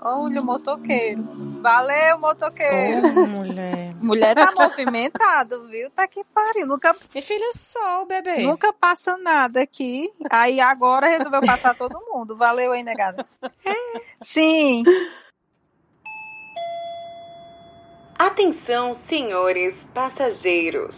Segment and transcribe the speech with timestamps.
[0.00, 1.24] Olha o motoqueiro.
[1.60, 3.02] Valeu, motoqueiro.
[3.16, 3.94] Oh, mulher.
[3.96, 5.90] Mulher tá movimentado, viu?
[5.90, 6.66] Tá que pariu.
[6.68, 8.38] Nunca, Minha filha, só o bebê.
[8.44, 10.08] nunca passa nada aqui.
[10.30, 12.36] Aí agora resolveu passar todo mundo.
[12.36, 13.26] Valeu aí, negada.
[14.22, 14.84] Sim.
[18.16, 20.94] Atenção, senhores passageiros.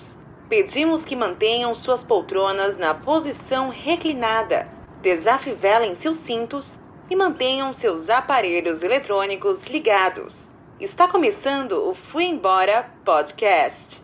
[0.49, 4.69] Pedimos que mantenham suas poltronas na posição reclinada,
[5.01, 6.67] desafivelem seus cintos
[7.11, 10.33] e mantenham seus aparelhos eletrônicos ligados.
[10.79, 14.01] Está começando o Fui Embora Podcast.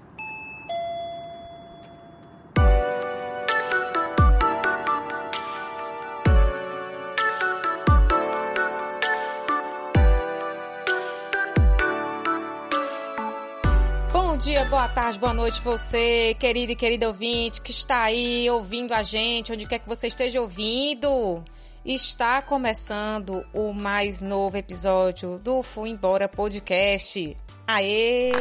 [14.13, 18.93] Bom dia, boa tarde, boa noite você, querido e querida ouvinte que está aí ouvindo
[18.93, 21.43] a gente, onde quer que você esteja ouvindo.
[21.87, 27.37] Está começando o mais novo episódio do Fui Embora Podcast.
[27.65, 28.33] Aê!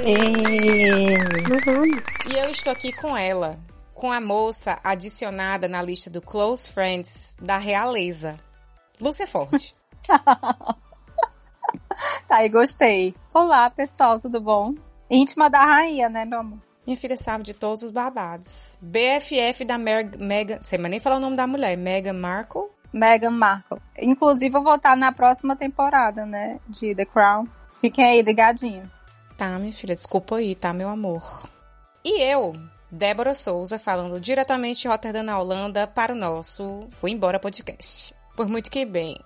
[2.27, 3.59] E eu estou aqui com ela,
[3.93, 8.39] com a moça adicionada na lista do Close Friends da Realeza,
[8.99, 9.73] Lúcia Forte.
[12.27, 13.13] Aí, gostei.
[13.31, 14.73] Olá, pessoal, tudo bom?
[15.07, 16.57] Íntima da rainha, né, meu amor?
[16.83, 18.79] Minha filha sabe de todos os babados.
[18.81, 22.73] BFF da Meg Megan, sei mas nem falar o nome da mulher, Meghan Markle.
[22.93, 23.81] Meghan Markle.
[23.99, 27.47] Inclusive, eu vou estar na próxima temporada, né, de The Crown.
[27.81, 28.95] Fiquem aí ligadinhos.
[29.37, 31.49] Tá, minha filha, desculpa aí, tá, meu amor.
[32.03, 32.53] E eu,
[32.89, 38.13] Débora Souza, falando diretamente de Rotterdam, na Holanda, para o nosso Fui Embora podcast.
[38.35, 39.17] Por muito que bem.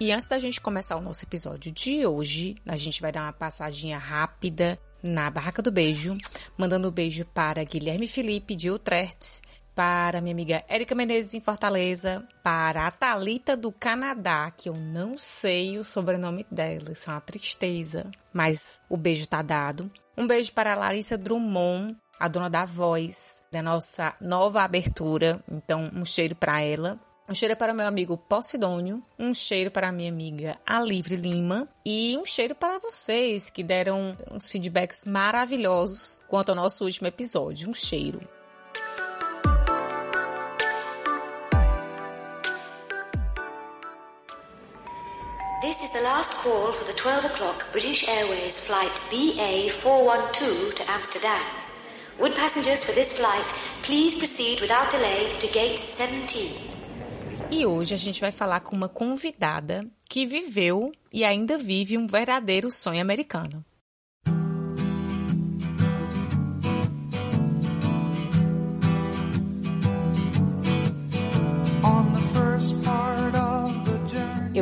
[0.00, 3.32] E antes da gente começar o nosso episódio de hoje, a gente vai dar uma
[3.32, 6.16] passadinha rápida na Barraca do Beijo,
[6.56, 9.40] mandando um beijo para Guilherme Felipe de Utrecht,
[9.74, 15.18] para minha amiga Érica Menezes em Fortaleza, para a Thalita do Canadá, que eu não
[15.18, 19.90] sei o sobrenome dela, isso é uma tristeza, mas o beijo tá dado.
[20.16, 25.90] Um beijo para a Larissa Drummond, a dona da voz da nossa nova abertura, então
[25.92, 26.98] um cheiro para ela.
[27.26, 31.66] Um cheiro para o meu amigo Posidônio, um cheiro para a minha amiga Alivre Lima
[31.84, 37.68] e um cheiro para vocês que deram uns feedbacks maravilhosos quanto ao nosso último episódio.
[37.68, 38.20] Um cheiro.
[45.64, 51.40] This is the last call for the 12 o'clock British Airways flight BA412 to Amsterdam.
[52.20, 53.46] Would passengers for this flight
[53.82, 56.50] please proceed without delay to gate 17?
[57.50, 62.06] E hoje a gente vai falar com uma convidada que viveu e ainda vive um
[62.06, 63.64] verdadeiro sonho americano.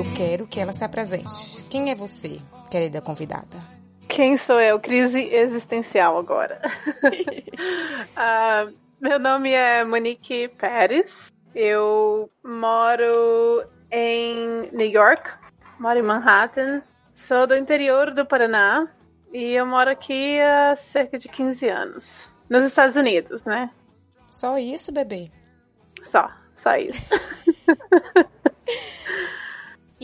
[0.03, 1.63] Eu quero que ela se apresente.
[1.71, 3.63] Quem é você, querida convidada?
[4.09, 4.81] Quem sou eu?
[4.81, 6.61] Crise existencial agora.
[8.17, 8.67] Ah,
[9.01, 11.33] meu nome é Monique Pérez.
[11.55, 15.31] Eu moro em New York,
[15.79, 16.83] moro em Manhattan.
[17.15, 18.89] Sou do interior do Paraná
[19.33, 22.29] e eu moro aqui há cerca de 15 anos.
[22.51, 23.71] Nos Estados Unidos, né?
[24.29, 25.31] Só isso, bebê?
[26.03, 26.99] Só, só isso.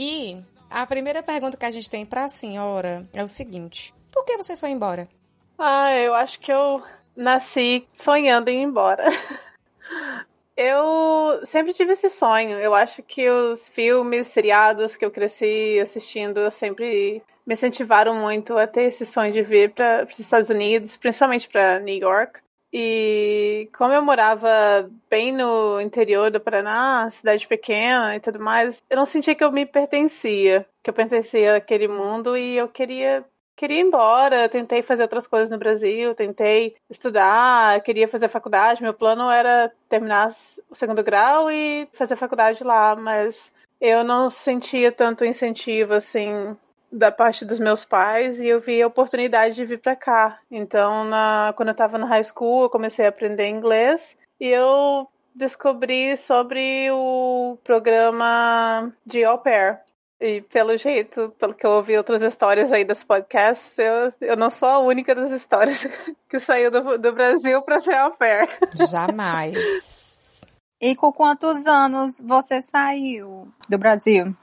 [0.01, 4.25] E a primeira pergunta que a gente tem para a senhora é o seguinte: por
[4.25, 5.09] que você foi embora?
[5.59, 6.81] Ah, eu acho que eu
[7.17, 9.03] nasci sonhando em ir embora.
[10.61, 12.59] Eu sempre tive esse sonho.
[12.59, 18.67] Eu acho que os filmes, seriados que eu cresci assistindo sempre me incentivaram muito a
[18.67, 22.41] ter esse sonho de vir para os Estados Unidos, principalmente para New York.
[22.73, 28.97] E como eu morava bem no interior do Paraná, cidade pequena e tudo mais, eu
[28.97, 33.25] não sentia que eu me pertencia, que eu pertencia àquele mundo e eu queria
[33.57, 38.81] queria ir embora, eu tentei fazer outras coisas no Brasil, tentei estudar, queria fazer faculdade,
[38.81, 40.29] meu plano era terminar
[40.71, 46.57] o segundo grau e fazer faculdade lá, mas eu não sentia tanto incentivo assim
[46.91, 50.39] da parte dos meus pais e eu vi a oportunidade de vir para cá.
[50.51, 55.09] Então, na, quando eu estava no high school, eu comecei a aprender inglês e eu
[55.35, 59.81] descobri sobre o programa de au pair.
[60.21, 64.51] E pelo jeito, pelo que eu ouvi outras histórias aí dos podcasts, eu, eu não
[64.51, 65.87] sou a única das histórias
[66.29, 68.49] que saiu do, do Brasil para ser au pair.
[68.91, 69.57] Jamais.
[70.81, 74.35] E com quantos anos você saiu do Brasil?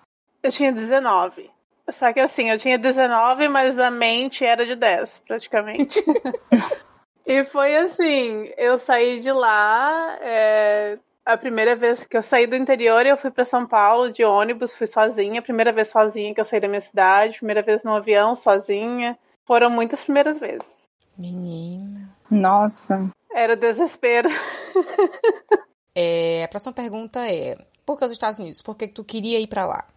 [0.42, 1.55] Eu tinha 19.
[1.90, 6.04] Só que assim, eu tinha 19, mas a mente era de 10, praticamente.
[7.26, 12.56] e foi assim, eu saí de lá, é, A primeira vez que eu saí do
[12.56, 15.42] interior, eu fui para São Paulo de ônibus, fui sozinha.
[15.42, 17.38] Primeira vez sozinha que eu saí da minha cidade.
[17.38, 19.18] Primeira vez no avião, sozinha.
[19.44, 20.88] Foram muitas primeiras vezes.
[21.18, 22.16] Menina.
[22.30, 23.10] Nossa.
[23.34, 24.30] Era desespero.
[25.98, 27.56] É, a próxima pergunta é:
[27.86, 28.62] por que os Estados Unidos?
[28.62, 29.88] Por que tu queria ir para lá?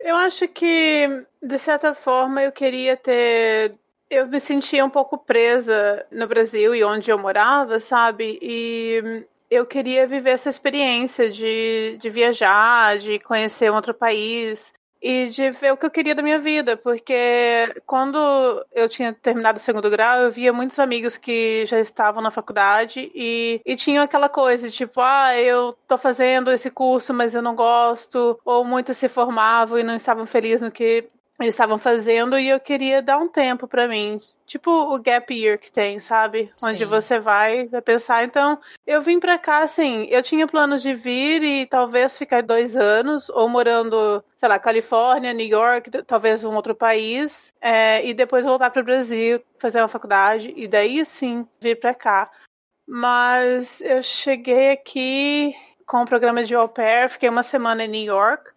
[0.00, 3.74] Eu acho que, de certa forma, eu queria ter.
[4.10, 8.38] Eu me sentia um pouco presa no Brasil e onde eu morava, sabe?
[8.40, 15.30] E eu queria viver essa experiência de, de viajar, de conhecer um outro país e
[15.30, 18.18] de ver o que eu queria da minha vida, porque quando
[18.72, 23.10] eu tinha terminado o segundo grau, eu via muitos amigos que já estavam na faculdade
[23.14, 27.54] e, e tinham aquela coisa, tipo, ah, eu tô fazendo esse curso, mas eu não
[27.54, 31.08] gosto, ou muitos se formavam e não estavam felizes no que
[31.40, 34.20] eles estavam fazendo e eu queria dar um tempo para mim.
[34.46, 36.48] Tipo o gap year que tem, sabe?
[36.56, 36.66] Sim.
[36.66, 38.24] Onde você vai, vai pensar.
[38.24, 42.76] Então, eu vim pra cá, assim, eu tinha planos de vir e talvez ficar dois
[42.76, 48.46] anos, ou morando, sei lá, Califórnia, New York, talvez um outro país, é, e depois
[48.46, 52.30] voltar pro Brasil, fazer uma faculdade, e daí sim vir pra cá.
[52.86, 55.54] Mas eu cheguei aqui
[55.86, 58.50] com o programa de au pair, fiquei uma semana em New York.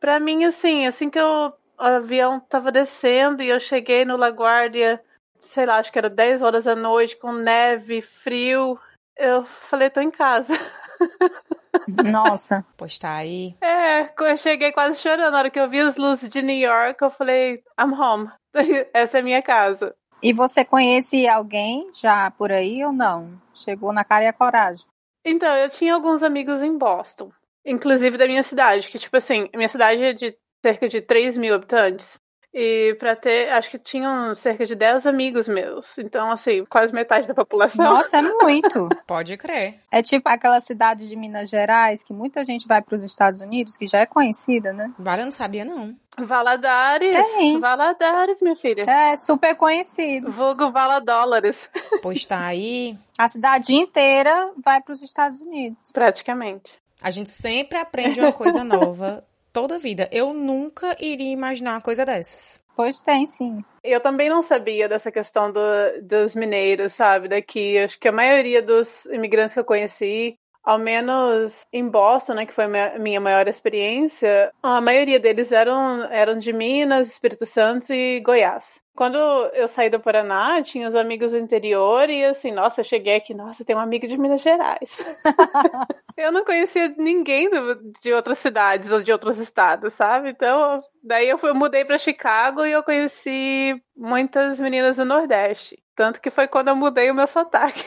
[0.00, 1.52] Pra mim, assim, assim que eu
[1.92, 5.02] o avião tava descendo e eu cheguei no LaGuardia,
[5.40, 8.78] sei lá, acho que era 10 horas da noite, com neve, frio.
[9.16, 10.54] Eu falei, tô em casa.
[12.10, 12.64] Nossa.
[12.76, 13.54] Pois tá aí.
[13.60, 15.32] É, eu cheguei quase chorando.
[15.32, 18.30] Na hora que eu vi as luzes de New York, eu falei, I'm home.
[18.92, 19.94] Essa é minha casa.
[20.22, 23.40] E você conhece alguém já por aí ou não?
[23.52, 24.86] Chegou na cara e a coragem.
[25.24, 27.30] Então, eu tinha alguns amigos em Boston.
[27.64, 31.54] Inclusive da minha cidade, que, tipo assim, minha cidade é de cerca de 3 mil
[31.54, 32.18] habitantes.
[32.56, 35.98] E para ter, acho que tinham cerca de 10 amigos meus.
[35.98, 37.84] Então, assim, quase metade da população.
[37.84, 38.88] Nossa, é muito.
[39.08, 39.80] Pode crer.
[39.90, 43.76] É tipo aquela cidade de Minas Gerais que muita gente vai para os Estados Unidos,
[43.76, 44.94] que já é conhecida, né?
[44.96, 45.96] Vale, eu não sabia, não.
[46.16, 47.16] Valadares.
[47.16, 47.58] Tem.
[47.58, 48.84] Valadares, minha filha.
[48.88, 50.30] É super conhecido.
[50.30, 51.68] Vulgo Valadólares.
[52.02, 52.96] Pois tá aí.
[53.18, 55.78] A cidade inteira vai para os Estados Unidos.
[55.92, 56.74] Praticamente.
[57.02, 59.24] A gente sempre aprende uma coisa nova
[59.54, 60.08] toda a vida.
[60.12, 62.60] Eu nunca iria imaginar uma coisa dessas.
[62.76, 63.64] Pois tem, sim.
[63.84, 65.60] Eu também não sabia dessa questão do,
[66.02, 67.28] dos mineiros, sabe?
[67.28, 67.78] Daqui.
[67.78, 72.52] Acho que a maioria dos imigrantes que eu conheci, ao menos em Boston, né, que
[72.52, 78.20] foi a minha maior experiência, a maioria deles eram, eram de Minas, Espírito Santo e
[78.20, 78.80] Goiás.
[78.96, 83.16] Quando eu saí do Paraná, tinha os amigos do interior e assim, nossa, eu cheguei
[83.16, 84.96] aqui, nossa, tem um amigo de Minas Gerais.
[86.16, 90.30] eu não conhecia ninguém do, de outras cidades ou de outros estados, sabe?
[90.30, 95.82] Então, daí eu, fui, eu mudei para Chicago e eu conheci muitas meninas do Nordeste.
[95.96, 97.84] Tanto que foi quando eu mudei o meu sotaque.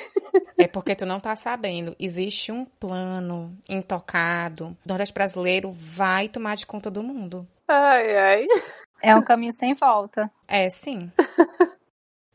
[0.57, 1.95] É porque tu não tá sabendo.
[1.99, 4.67] Existe um plano intocado.
[4.67, 7.47] O Nordeste brasileiro vai tomar de conta do mundo.
[7.67, 8.47] Ai, ai.
[9.01, 10.31] É um caminho sem volta.
[10.47, 11.11] É, sim.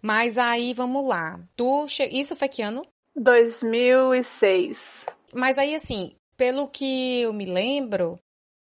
[0.01, 1.39] Mas aí, vamos lá.
[1.57, 2.05] Tu che...
[2.05, 2.85] Isso foi que ano?
[3.15, 5.07] 2006.
[5.33, 8.19] Mas aí, assim, pelo que eu me lembro,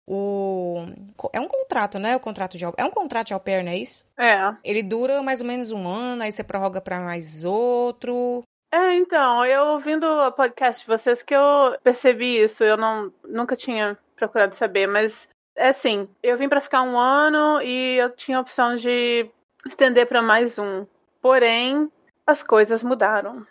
[0.09, 0.87] o...
[1.33, 2.15] É um contrato, né?
[2.15, 2.65] O contrato de...
[2.65, 4.05] É um contrato de au pair, não é isso?
[4.19, 4.55] É.
[4.63, 8.43] Ele dura mais ou menos um ano, aí você prorroga pra mais outro.
[8.73, 13.55] É, então, eu ouvindo o podcast de vocês que eu percebi isso, eu não nunca
[13.55, 18.39] tinha procurado saber, mas é assim, eu vim para ficar um ano e eu tinha
[18.39, 19.29] a opção de
[19.67, 20.87] estender para mais um.
[21.21, 21.91] Porém,
[22.27, 23.47] as coisas mudaram.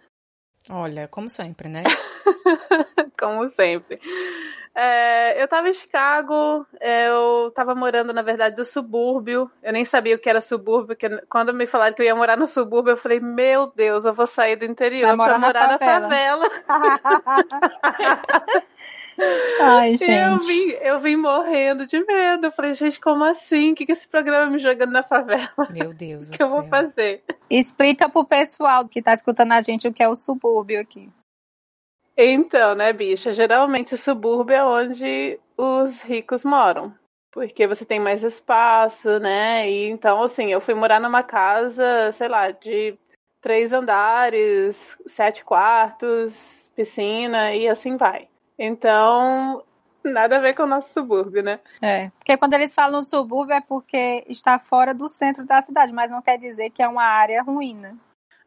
[0.69, 1.83] Olha, como sempre, né?
[3.19, 3.99] como sempre.
[4.73, 9.51] É, eu tava em Chicago, eu tava morando, na verdade, do subúrbio.
[9.61, 12.37] Eu nem sabia o que era subúrbio, porque quando me falaram que eu ia morar
[12.37, 15.67] no subúrbio, eu falei, meu Deus, eu vou sair do interior Vai morar pra morar
[15.67, 16.49] na na favela.
[19.61, 20.47] Ai, Eu gente.
[20.47, 22.47] vim, eu vim morrendo de medo.
[22.47, 23.71] Eu falei, gente, como assim?
[23.71, 25.49] O que, que esse programa me jogando na favela?
[25.69, 26.61] Meu Deus do que eu céu.
[26.61, 27.23] vou fazer?
[27.49, 31.09] Explica pro pessoal que tá escutando a gente o que é o subúrbio aqui.
[32.17, 33.33] Então, né, bicha?
[33.33, 36.93] Geralmente o subúrbio é onde os ricos moram.
[37.31, 39.69] Porque você tem mais espaço, né?
[39.69, 42.97] E então, assim, eu fui morar numa casa, sei lá, de
[43.39, 48.27] três andares, sete quartos, piscina e assim vai.
[48.63, 49.63] Então,
[50.03, 51.59] nada a ver com o nosso subúrbio, né?
[51.81, 52.11] É.
[52.11, 56.21] Porque quando eles falam subúrbio é porque está fora do centro da cidade, mas não
[56.21, 57.97] quer dizer que é uma área ruim, né?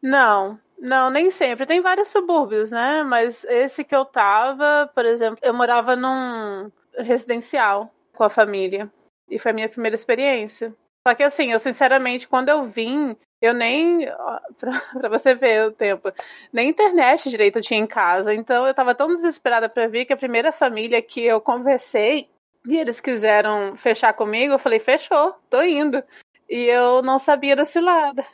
[0.01, 1.65] Não, não, nem sempre.
[1.65, 3.03] Tem vários subúrbios, né?
[3.03, 8.89] Mas esse que eu tava, por exemplo, eu morava num residencial com a família.
[9.29, 10.73] E foi a minha primeira experiência.
[11.05, 14.07] Só que assim, eu sinceramente, quando eu vim, Eu nem,
[14.99, 16.11] para você ver o tempo,
[16.51, 18.33] nem internet direito eu tinha em casa.
[18.33, 22.29] Então eu tava tão desesperada para vir que a primeira família que eu conversei
[22.67, 26.03] e eles quiseram fechar comigo, eu falei, fechou, tô indo.
[26.49, 28.25] E eu não sabia da cilada.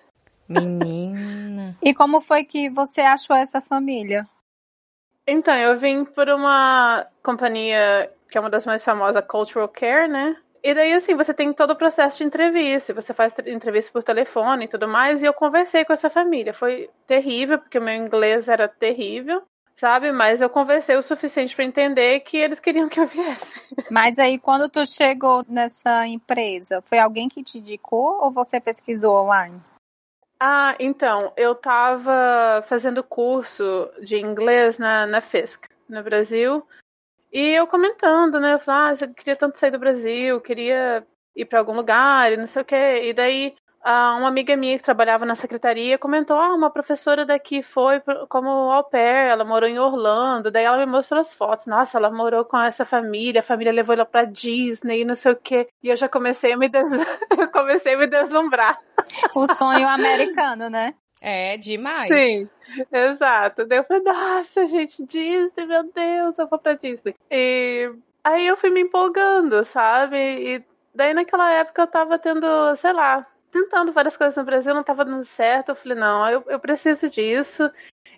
[0.47, 1.77] Menina.
[1.83, 4.27] e como foi que você achou essa família?
[5.27, 10.37] Então, eu vim por uma companhia que é uma das mais famosas, Cultural Care, né?
[10.63, 14.65] E daí, assim, você tem todo o processo de entrevista, você faz entrevista por telefone
[14.65, 16.53] e tudo mais, e eu conversei com essa família.
[16.53, 19.41] Foi terrível, porque o meu inglês era terrível,
[19.75, 20.11] sabe?
[20.11, 23.59] Mas eu conversei o suficiente para entender que eles queriam que eu viesse.
[23.89, 29.23] Mas aí, quando tu chegou nessa empresa, foi alguém que te indicou ou você pesquisou
[29.23, 29.59] online?
[30.39, 36.65] Ah, então, eu tava fazendo curso de inglês na, na FISC, no Brasil,
[37.31, 38.53] e eu comentando, né?
[38.53, 42.37] Eu falei, ah, eu queria tanto sair do Brasil, queria ir para algum lugar e
[42.37, 43.01] não sei o quê.
[43.05, 48.01] E daí uma amiga minha que trabalhava na secretaria comentou: ah, uma professora daqui foi
[48.29, 50.51] como au pair, ela morou em Orlando.
[50.51, 51.65] Daí ela me mostrou as fotos.
[51.65, 55.35] Nossa, ela morou com essa família, a família levou ela pra Disney não sei o
[55.35, 55.67] quê.
[55.81, 56.91] E eu já comecei a me, des...
[57.51, 58.77] comecei a me deslumbrar.
[59.33, 60.93] O sonho americano, né?
[61.21, 62.07] É, demais.
[62.09, 62.49] Sim,
[62.91, 63.63] exato.
[63.65, 67.15] Daí eu falei, nossa, gente, Disney, meu Deus, eu vou pra Disney.
[67.29, 67.91] E
[68.23, 70.17] aí eu fui me empolgando, sabe?
[70.17, 74.83] E daí naquela época eu tava tendo, sei lá, tentando várias coisas no Brasil, não
[74.83, 75.69] tava dando certo.
[75.69, 77.69] Eu falei, não, eu, eu preciso disso.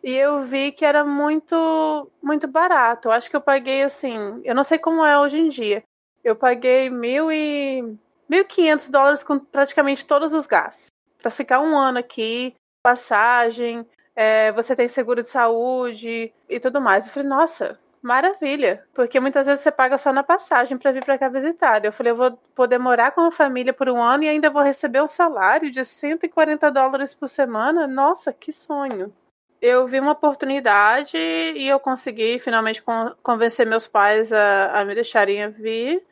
[0.01, 3.09] E eu vi que era muito, muito barato.
[3.09, 5.83] Eu acho que eu paguei assim, eu não sei como é hoje em dia.
[6.23, 7.83] Eu paguei mil e
[8.29, 10.87] 1.500 dólares com praticamente todos os gastos.
[11.21, 17.07] Para ficar um ano aqui, passagem, é, você tem seguro de saúde e tudo mais.
[17.07, 21.17] Eu falei, nossa, maravilha, porque muitas vezes você paga só na passagem para vir para
[21.17, 21.83] cá visitar.
[21.83, 24.61] Eu falei, eu vou poder morar com a família por um ano e ainda vou
[24.61, 27.87] receber um salário de 140 dólares por semana.
[27.87, 29.11] Nossa, que sonho!
[29.61, 32.83] Eu vi uma oportunidade e eu consegui finalmente
[33.23, 36.03] convencer meus pais a, a me deixarem vir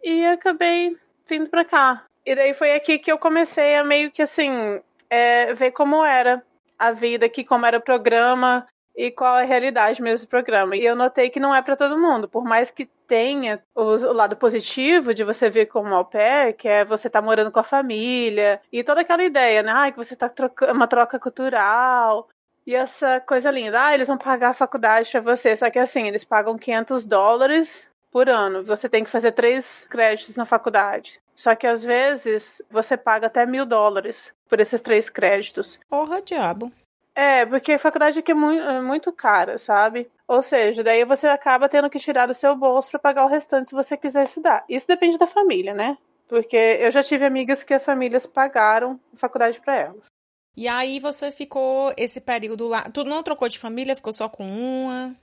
[0.00, 0.96] e acabei
[1.28, 2.04] vindo para cá.
[2.24, 4.80] E daí foi aqui que eu comecei a meio que assim
[5.10, 6.42] é, ver como era
[6.78, 10.76] a vida aqui, como era o programa e qual é a realidade mesmo do programa.
[10.76, 14.36] E eu notei que não é para todo mundo, por mais que tenha o, lado
[14.36, 18.60] positivo de você ver como au pair, que é você tá morando com a família,
[18.72, 19.90] e toda aquela ideia, né?
[19.90, 22.28] Que você tá trocando uma troca cultural.
[22.66, 26.06] E essa coisa linda, ah, eles vão pagar a faculdade para você, só que assim,
[26.06, 28.62] eles pagam 500 dólares por ano.
[28.64, 31.20] Você tem que fazer três créditos na faculdade.
[31.40, 35.80] Só que às vezes você paga até mil dólares por esses três créditos.
[35.88, 36.70] Porra, diabo.
[37.14, 40.10] É, porque a faculdade aqui é muito, é muito cara, sabe?
[40.28, 43.70] Ou seja, daí você acaba tendo que tirar do seu bolso para pagar o restante
[43.70, 44.66] se você quiser estudar.
[44.68, 45.96] Isso depende da família, né?
[46.28, 50.08] Porque eu já tive amigas que as famílias pagaram a faculdade para elas.
[50.54, 52.82] E aí você ficou esse período lá.
[52.90, 55.16] Tu não trocou de família, ficou só com uma?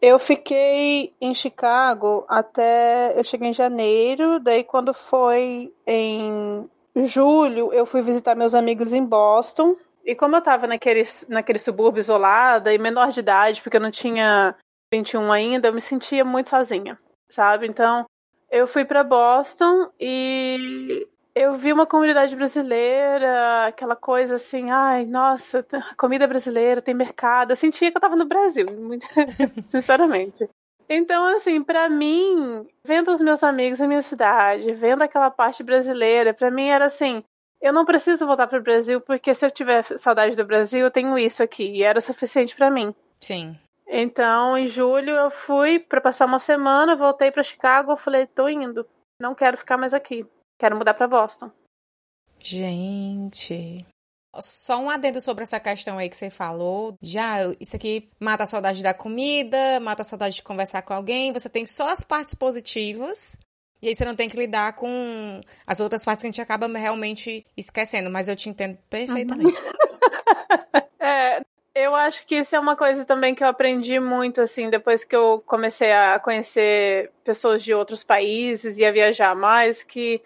[0.00, 3.18] Eu fiquei em Chicago até.
[3.18, 6.68] Eu cheguei em janeiro, daí quando foi em
[7.06, 9.76] julho, eu fui visitar meus amigos em Boston.
[10.04, 13.90] E como eu tava naquele, naquele subúrbio isolada e menor de idade, porque eu não
[13.90, 14.54] tinha
[14.92, 17.66] 21 ainda, eu me sentia muito sozinha, sabe?
[17.66, 18.06] Então,
[18.50, 21.06] eu fui para Boston e
[21.38, 25.64] eu vi uma comunidade brasileira, aquela coisa assim, ai, nossa,
[25.96, 27.52] comida brasileira, tem mercado.
[27.52, 28.66] Eu sentia que eu tava no Brasil,
[29.66, 30.48] sinceramente.
[30.88, 36.34] Então, assim, para mim, vendo os meus amigos na minha cidade, vendo aquela parte brasileira,
[36.34, 37.22] para mim era assim,
[37.60, 40.90] eu não preciso voltar para o Brasil porque se eu tiver saudade do Brasil, eu
[40.90, 42.94] tenho isso aqui e era o suficiente para mim.
[43.20, 43.56] Sim.
[43.86, 48.86] Então, em julho eu fui para passar uma semana, voltei para Chicago, falei, tô indo,
[49.20, 50.26] não quero ficar mais aqui.
[50.58, 51.50] Quero mudar para Boston.
[52.40, 53.86] Gente.
[54.40, 56.94] Só um adendo sobre essa questão aí que você falou.
[57.00, 61.32] Já, isso aqui mata a saudade da comida, mata a saudade de conversar com alguém.
[61.32, 63.38] Você tem só as partes positivas.
[63.80, 66.66] E aí você não tem que lidar com as outras partes que a gente acaba
[66.66, 68.10] realmente esquecendo.
[68.10, 69.58] Mas eu te entendo perfeitamente.
[70.98, 71.40] é,
[71.74, 75.14] eu acho que isso é uma coisa também que eu aprendi muito, assim, depois que
[75.14, 80.20] eu comecei a conhecer pessoas de outros países e a viajar mais, que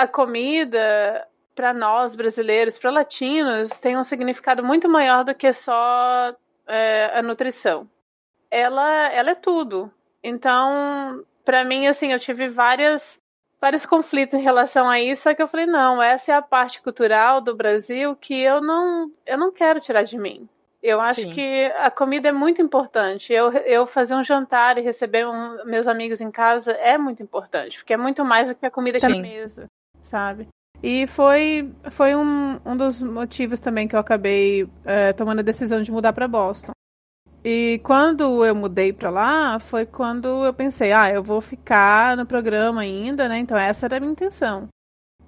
[0.00, 6.34] a comida para nós brasileiros, para latinos, tem um significado muito maior do que só
[6.66, 7.86] é, a nutrição.
[8.50, 9.92] Ela, ela é tudo.
[10.24, 13.20] Então, para mim, assim, eu tive várias
[13.60, 16.80] vários conflitos em relação a isso, só que eu falei, não, essa é a parte
[16.80, 20.48] cultural do Brasil que eu não, eu não quero tirar de mim.
[20.82, 21.34] Eu acho Sim.
[21.34, 23.34] que a comida é muito importante.
[23.34, 27.76] Eu, eu fazer um jantar e receber um, meus amigos em casa é muito importante,
[27.76, 29.08] porque é muito mais do que a comida Sim.
[29.08, 29.68] na mesa
[30.02, 30.48] sabe?
[30.82, 35.82] E foi, foi um, um dos motivos também que eu acabei é, tomando a decisão
[35.82, 36.72] de mudar para Boston.
[37.44, 42.26] E quando eu mudei para lá, foi quando eu pensei, ah, eu vou ficar no
[42.26, 43.38] programa ainda, né?
[43.38, 44.68] Então essa era a minha intenção.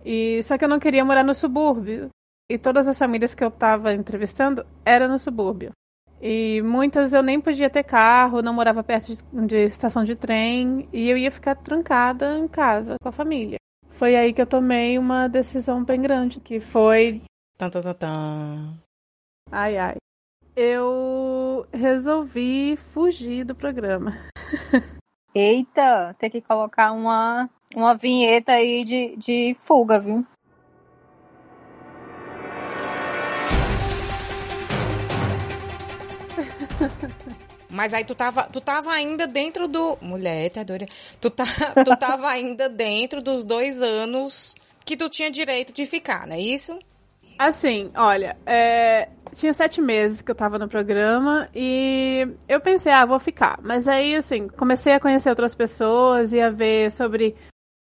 [0.05, 2.09] E só que eu não queria morar no subúrbio.
[2.51, 5.73] E todas as famílias que eu estava entrevistando eram no subúrbio.
[6.21, 10.89] E muitas eu nem podia ter carro, não morava perto de, de estação de trem,
[10.93, 13.57] e eu ia ficar trancada em casa com a família.
[14.03, 17.23] Foi aí que eu tomei uma decisão bem grande, que foi.
[17.57, 18.77] Tan, tan, tan, tan.
[19.49, 19.95] Ai, ai.
[20.57, 24.19] Eu resolvi fugir do programa.
[25.33, 30.27] Eita, tem que colocar uma, uma vinheta aí de, de fuga, viu?
[37.73, 39.97] Mas aí tu tava, tu tava ainda dentro do.
[40.03, 40.87] Mulher, tá doida.
[41.19, 41.45] Tu, tá,
[41.83, 46.41] tu tava ainda dentro dos dois anos que tu tinha direito de ficar, não é
[46.41, 46.79] isso?
[47.39, 53.07] Assim, olha, é, tinha sete meses que eu tava no programa e eu pensei, ah,
[53.07, 53.59] vou ficar.
[53.63, 57.35] Mas aí, assim, comecei a conhecer outras pessoas e a ver sobre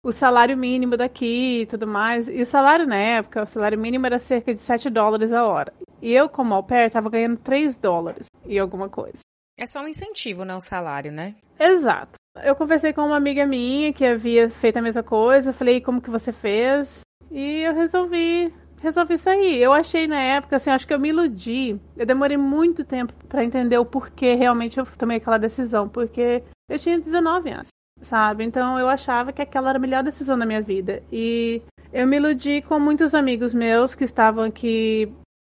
[0.02, 2.28] o salário mínimo daqui e tudo mais.
[2.28, 5.72] E o salário na época, o salário mínimo era cerca de 7 dólares a hora.
[6.02, 9.20] E eu, como au pair, tava ganhando 3 dólares e alguma coisa.
[9.58, 11.34] É só um incentivo, não o salário, né?
[11.58, 12.12] Exato.
[12.44, 15.52] Eu conversei com uma amiga minha que havia feito a mesma coisa.
[15.52, 17.00] Falei, como que você fez?
[17.30, 19.58] E eu resolvi resolvi sair.
[19.58, 21.80] Eu achei na época, assim, acho que eu me iludi.
[21.96, 26.78] Eu demorei muito tempo para entender o porquê realmente eu tomei aquela decisão, porque eu
[26.78, 27.68] tinha 19 anos,
[28.00, 28.44] sabe?
[28.44, 31.02] Então eu achava que aquela era a melhor decisão da minha vida.
[31.10, 35.12] E eu me iludi com muitos amigos meus que estavam aqui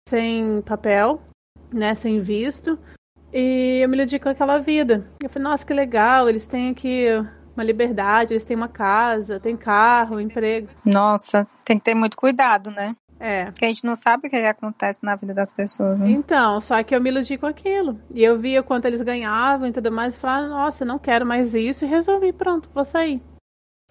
[0.09, 1.21] sem papel,
[1.71, 2.77] né, sem visto.
[3.33, 5.07] E eu me iludi com aquela vida.
[5.21, 7.05] Eu falei, nossa, que legal, eles têm aqui
[7.55, 10.69] uma liberdade, eles têm uma casa, têm carro, emprego.
[10.85, 12.95] Nossa, tem que ter muito cuidado, né?
[13.19, 13.45] É.
[13.45, 15.99] Porque a gente não sabe o que acontece na vida das pessoas.
[15.99, 16.09] Né?
[16.09, 17.99] Então, só que eu me iludi com aquilo.
[18.13, 21.25] E eu via quanto eles ganhavam e tudo mais, e falava, nossa, eu não quero
[21.25, 23.21] mais isso, e resolvi, pronto, vou sair.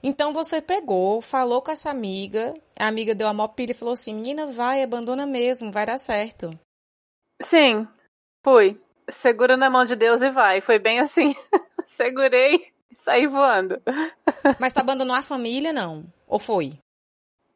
[0.02, 3.92] Então você pegou, falou com essa amiga, a amiga deu a mó pilha e falou
[3.92, 6.58] assim: menina, vai, abandona mesmo, vai dar certo.
[7.42, 7.86] Sim,
[8.42, 8.80] fui.
[9.10, 10.60] Segura na mão de Deus e vai.
[10.60, 11.34] Foi bem assim.
[11.86, 13.80] Segurei e saí voando.
[14.58, 16.04] Mas tu abandonou a família, não?
[16.26, 16.78] Ou foi?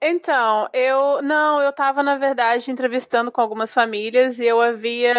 [0.00, 1.22] Então, eu.
[1.22, 5.14] Não, eu tava, na verdade, entrevistando com algumas famílias e eu havia.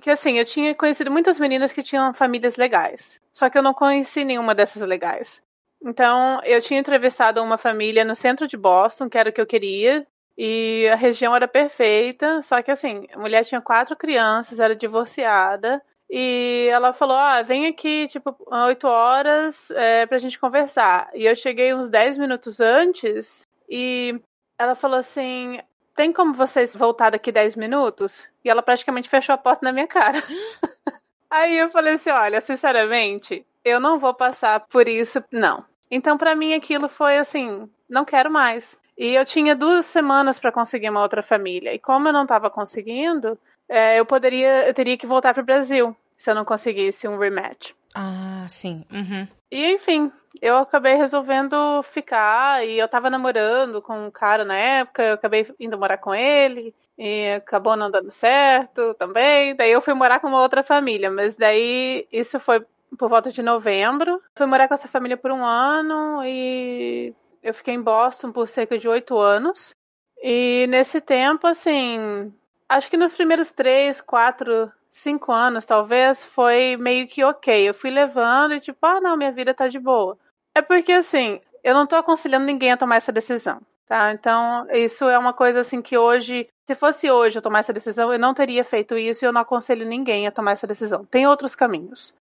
[0.00, 3.20] Que assim, eu tinha conhecido muitas meninas que tinham famílias legais.
[3.32, 5.40] Só que eu não conheci nenhuma dessas legais.
[5.82, 9.46] Então, eu tinha entrevistado uma família no centro de Boston, que era o que eu
[9.46, 10.06] queria,
[10.38, 15.82] e a região era perfeita, só que assim, a mulher tinha quatro crianças, era divorciada,
[16.08, 21.10] e ela falou: Ah, vem aqui, tipo, oito horas é, pra gente conversar.
[21.12, 24.20] E eu cheguei uns dez minutos antes e
[24.58, 25.58] ela falou assim:
[25.94, 28.26] Tem como vocês voltar daqui 10 minutos?
[28.44, 30.22] E ela praticamente fechou a porta na minha cara.
[31.30, 35.64] Aí eu falei assim: Olha, sinceramente, eu não vou passar por isso, não.
[35.90, 38.78] Então, para mim, aquilo foi assim: Não quero mais.
[38.98, 41.72] E eu tinha duas semanas para conseguir uma outra família.
[41.72, 45.46] E como eu não estava conseguindo, é, eu poderia, eu teria que voltar para o
[45.46, 47.72] Brasil se eu não conseguisse um rematch.
[47.94, 48.84] Ah, sim.
[48.90, 49.28] Uhum.
[49.50, 50.10] E enfim,
[50.42, 55.46] eu acabei resolvendo ficar e eu tava namorando com um cara na época, eu acabei
[55.60, 59.54] indo morar com ele e acabou não dando certo também.
[59.54, 62.66] Daí eu fui morar com uma outra família, mas daí isso foi
[62.98, 64.20] por volta de novembro.
[64.34, 68.78] Fui morar com essa família por um ano e eu fiquei em Boston por cerca
[68.78, 69.74] de oito anos.
[70.22, 72.32] E nesse tempo, assim,
[72.68, 77.68] acho que nos primeiros três, quatro cinco anos, talvez, foi meio que ok.
[77.68, 80.18] Eu fui levando e tipo, ah, não, minha vida tá de boa.
[80.54, 84.12] É porque, assim, eu não tô aconselhando ninguém a tomar essa decisão, tá?
[84.12, 88.12] Então, isso é uma coisa, assim, que hoje, se fosse hoje eu tomar essa decisão,
[88.12, 91.04] eu não teria feito isso e eu não aconselho ninguém a tomar essa decisão.
[91.04, 92.12] Tem outros caminhos.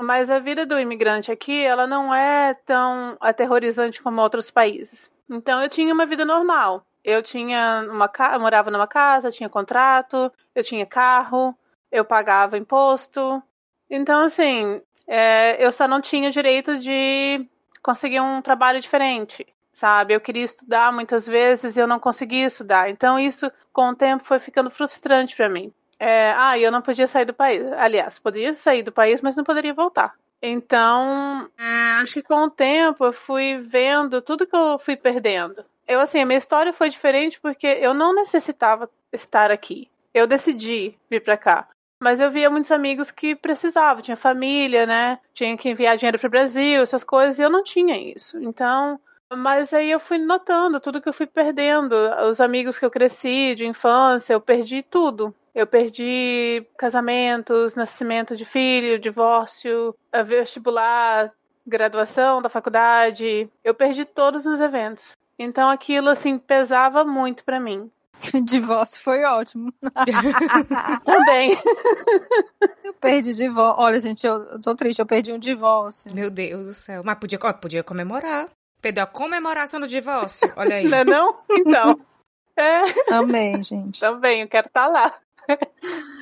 [0.00, 5.10] Mas a vida do imigrante aqui, ela não é tão aterrorizante como outros países.
[5.30, 6.84] Então, eu tinha uma vida normal.
[7.04, 11.56] Eu tinha uma casa, morava numa casa, tinha contrato, eu tinha carro,
[11.92, 13.42] eu pagava imposto.
[13.90, 17.46] Então, assim, é, eu só não tinha direito de
[17.82, 20.14] conseguir um trabalho diferente, sabe?
[20.14, 22.88] Eu queria estudar muitas vezes e eu não conseguia estudar.
[22.88, 25.72] Então, isso, com o tempo, foi ficando frustrante para mim.
[25.98, 27.62] É, ah, eu não podia sair do país.
[27.72, 30.14] Aliás, poderia sair do país, mas não poderia voltar.
[30.42, 35.64] Então, é, acho que com o tempo eu fui vendo tudo que eu fui perdendo.
[35.86, 39.88] Eu, assim, a minha história foi diferente porque eu não necessitava estar aqui.
[40.12, 41.68] Eu decidi vir para cá.
[42.00, 45.18] Mas eu via muitos amigos que precisavam, tinha família, né?
[45.32, 48.38] Tinha que enviar dinheiro para o Brasil, essas coisas, e eu não tinha isso.
[48.42, 49.00] Então,
[49.32, 51.94] Mas aí eu fui notando tudo que eu fui perdendo,
[52.28, 55.34] os amigos que eu cresci de infância, eu perdi tudo.
[55.54, 59.94] Eu perdi casamentos, nascimento de filho, divórcio,
[60.26, 61.32] vestibular,
[61.66, 63.48] graduação da faculdade.
[63.62, 65.12] Eu perdi todos os eventos.
[65.38, 67.90] Então aquilo assim pesava muito para mim.
[68.44, 69.72] Divórcio foi ótimo.
[71.04, 71.56] Também.
[72.82, 73.82] Eu perdi divórcio.
[73.82, 76.12] Olha, gente, eu, eu tô triste, eu perdi um divórcio.
[76.14, 77.02] Meu Deus do céu.
[77.04, 78.48] Mas podia, podia comemorar.
[78.84, 80.52] Perdeu a comemoração do divórcio.
[80.56, 80.84] Olha aí.
[80.86, 81.38] Não é não?
[81.50, 81.98] Então.
[82.56, 83.12] É.
[83.12, 83.98] Amém, gente.
[83.98, 85.18] Também, eu quero estar tá lá.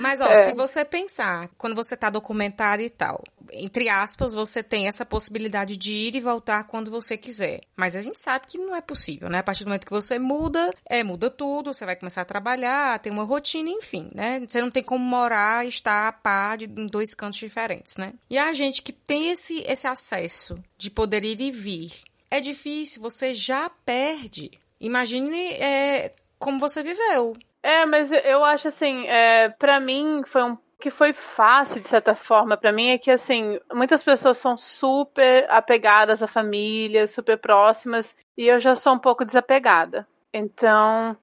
[0.01, 0.45] Mas, ó, é.
[0.45, 3.23] se você pensar, quando você tá documentado e tal,
[3.53, 7.61] entre aspas, você tem essa possibilidade de ir e voltar quando você quiser.
[7.77, 9.41] Mas a gente sabe que não é possível, né?
[9.41, 12.99] A partir do momento que você muda, é, muda tudo, você vai começar a trabalhar,
[12.99, 14.41] tem uma rotina, enfim, né?
[14.49, 18.15] Você não tem como morar e estar a par de, em dois cantos diferentes, né?
[18.31, 21.93] E a gente que tem esse, esse acesso de poder ir e vir,
[22.33, 24.51] é difícil, você já perde.
[24.81, 27.35] Imagine é, como você viveu.
[27.63, 32.13] É, mas eu acho assim, é, para mim foi um que foi fácil de certa
[32.13, 38.17] forma para mim é que assim muitas pessoas são super apegadas à família, super próximas
[38.37, 40.09] e eu já sou um pouco desapegada.
[40.35, 41.17] Então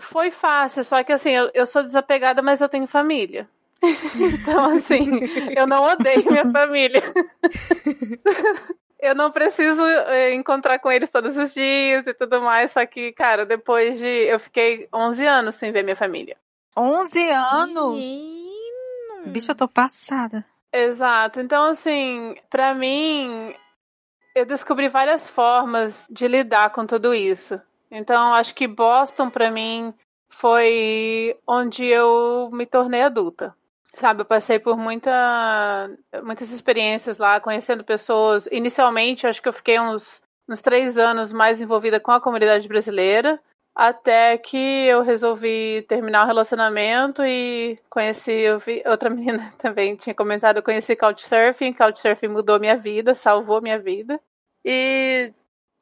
[0.00, 3.48] foi fácil, só que assim eu, eu sou desapegada, mas eu tenho família.
[3.82, 5.20] então assim
[5.56, 7.02] eu não odeio minha família.
[9.04, 13.12] eu não preciso eh, encontrar com eles todos os dias e tudo mais, só que,
[13.12, 14.06] cara, depois de.
[14.06, 16.36] Eu fiquei 11 anos sem ver minha família.
[16.76, 17.92] 11 anos?
[17.92, 19.26] Menino.
[19.26, 20.44] Bicho, eu tô passada.
[20.72, 21.40] Exato.
[21.40, 23.54] Então, assim, para mim,
[24.34, 27.60] eu descobri várias formas de lidar com tudo isso.
[27.90, 29.94] Então, acho que Boston, para mim,
[30.28, 33.54] foi onde eu me tornei adulta.
[33.94, 35.88] Sabe, eu passei por muita,
[36.24, 38.48] muitas experiências lá, conhecendo pessoas.
[38.50, 43.40] Inicialmente, acho que eu fiquei uns, uns três anos mais envolvida com a comunidade brasileira,
[43.74, 50.14] até que eu resolvi terminar o relacionamento e conheci, eu vi, outra menina também tinha
[50.14, 54.20] comentado, eu conheci Couchsurfing, Couchsurfing mudou minha vida, salvou minha vida.
[54.64, 55.32] E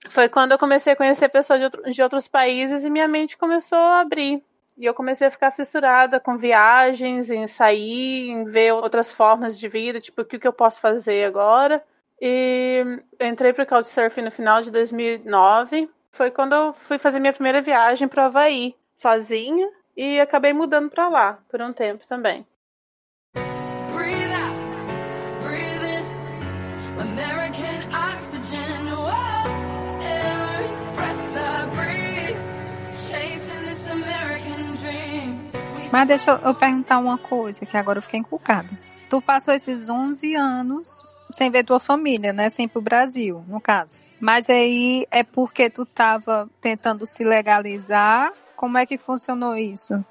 [0.09, 3.39] foi quando eu comecei a conhecer pessoas de, outro, de outros países e minha mente
[3.39, 4.45] começou a abrir.
[4.77, 9.69] E eu comecei a ficar fissurada com viagens, em sair, em ver outras formas de
[9.69, 11.83] vida, tipo, o que, que eu posso fazer agora.
[12.21, 12.85] E
[13.21, 15.91] entrei para o Couchsurfing no final de 2009.
[16.11, 20.91] Foi quando eu fui fazer minha primeira viagem para o Havaí, sozinha, e acabei mudando
[20.91, 22.47] para lá por um tempo também.
[35.93, 38.71] Mas deixa eu perguntar uma coisa, que agora eu fiquei encucada.
[39.11, 42.49] Tu passou esses 11 anos sem ver tua família, né?
[42.49, 44.01] Sem ir pro Brasil, no caso.
[44.19, 48.33] Mas aí é porque tu tava tentando se legalizar?
[48.57, 50.03] Como é que funcionou isso?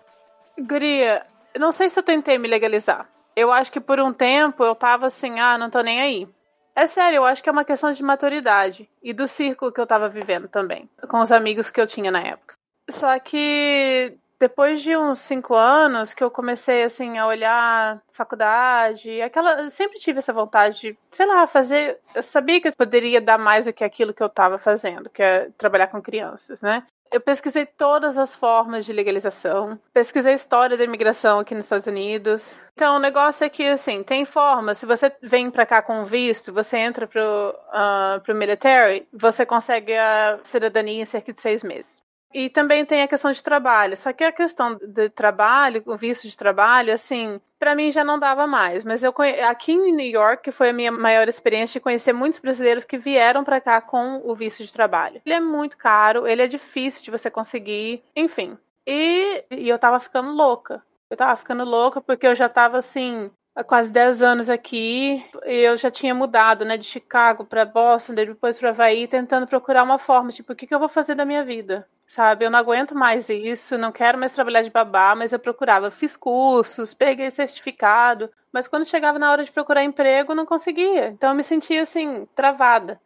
[0.59, 1.25] Guria,
[1.57, 3.09] não sei se eu tentei me legalizar.
[3.35, 6.27] Eu acho que por um tempo eu tava assim, ah, não tô nem aí.
[6.75, 9.87] É sério, eu acho que é uma questão de maturidade e do círculo que eu
[9.87, 12.53] tava vivendo também, com os amigos que eu tinha na época.
[12.89, 19.69] Só que depois de uns cinco anos que eu comecei assim a olhar faculdade, aquela,
[19.69, 21.99] sempre tive essa vontade de, sei lá, fazer.
[22.15, 25.21] Eu sabia que eu poderia dar mais do que aquilo que eu estava fazendo, que
[25.21, 26.83] é trabalhar com crianças, né?
[27.11, 31.85] Eu pesquisei todas as formas de legalização, pesquisei a história da imigração aqui nos Estados
[31.85, 32.59] Unidos.
[32.73, 34.73] Então, o negócio é que, assim, tem forma.
[34.73, 39.95] Se você vem para cá com visto, você entra pro, uh, pro military, você consegue
[39.95, 42.01] a cidadania em cerca de seis meses.
[42.33, 43.97] E também tem a questão de trabalho.
[43.97, 48.17] Só que a questão de trabalho, o visto de trabalho, assim, para mim já não
[48.17, 48.83] dava mais.
[48.83, 49.13] Mas eu
[49.47, 52.97] aqui em New York que foi a minha maior experiência de conhecer muitos brasileiros que
[52.97, 55.21] vieram para cá com o visto de trabalho.
[55.25, 58.57] Ele é muito caro, ele é difícil de você conseguir, enfim.
[58.87, 60.81] E, e eu tava ficando louca.
[61.09, 65.23] Eu tava ficando louca porque eu já tava assim, há quase 10 anos aqui.
[65.43, 69.99] Eu já tinha mudado, né, de Chicago para Boston, depois para Havaí, tentando procurar uma
[69.99, 71.87] forma, tipo, o que, que eu vou fazer da minha vida?
[72.07, 75.89] Sabe, eu não aguento mais isso, não quero mais trabalhar de babá, mas eu procurava,
[75.89, 81.07] fiz cursos, peguei certificado, mas quando chegava na hora de procurar emprego, não conseguia.
[81.07, 82.99] Então eu me sentia assim, travada.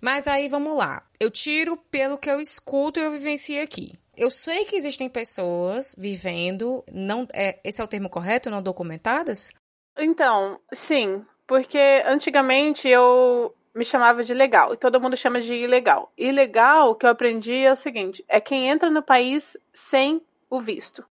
[0.00, 1.02] Mas aí vamos lá.
[1.20, 3.98] Eu tiro pelo que eu escuto e eu vivencio aqui.
[4.16, 9.52] Eu sei que existem pessoas vivendo, não é, esse é o termo correto, não documentadas?
[9.98, 16.12] Então, sim, porque antigamente eu me chamava de legal e todo mundo chama de ilegal.
[16.16, 21.04] Ilegal, que eu aprendi é o seguinte: é quem entra no país sem o visto.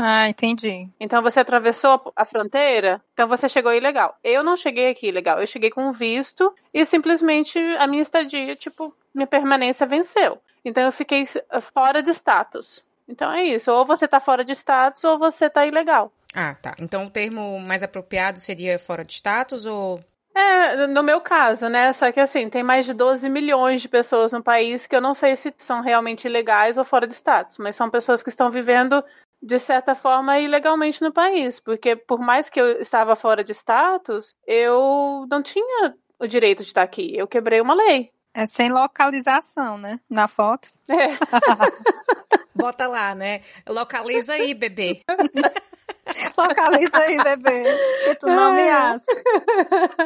[0.00, 0.88] Ah, entendi.
[0.98, 4.16] Então você atravessou a fronteira, então você chegou ilegal.
[4.24, 8.94] Eu não cheguei aqui ilegal, eu cheguei com visto e simplesmente a minha estadia, tipo,
[9.14, 10.40] minha permanência venceu.
[10.64, 11.26] Então eu fiquei
[11.74, 12.82] fora de status.
[13.12, 16.10] Então é isso, ou você tá fora de status ou você tá ilegal.
[16.34, 16.74] Ah, tá.
[16.78, 20.00] Então o termo mais apropriado seria fora de status ou
[20.34, 21.92] é, no meu caso, né?
[21.92, 25.12] Só que assim, tem mais de 12 milhões de pessoas no país que eu não
[25.12, 29.04] sei se são realmente ilegais ou fora de status, mas são pessoas que estão vivendo
[29.42, 34.34] de certa forma ilegalmente no país, porque por mais que eu estava fora de status,
[34.46, 37.14] eu não tinha o direito de estar aqui.
[37.14, 38.10] Eu quebrei uma lei.
[38.32, 40.00] É sem localização, né?
[40.08, 40.70] Na foto.
[40.88, 41.18] É.
[42.62, 43.40] Bota lá, né?
[43.68, 45.02] Localiza aí, bebê.
[46.38, 47.64] Localiza aí, bebê.
[48.04, 49.12] Que tu não me acha.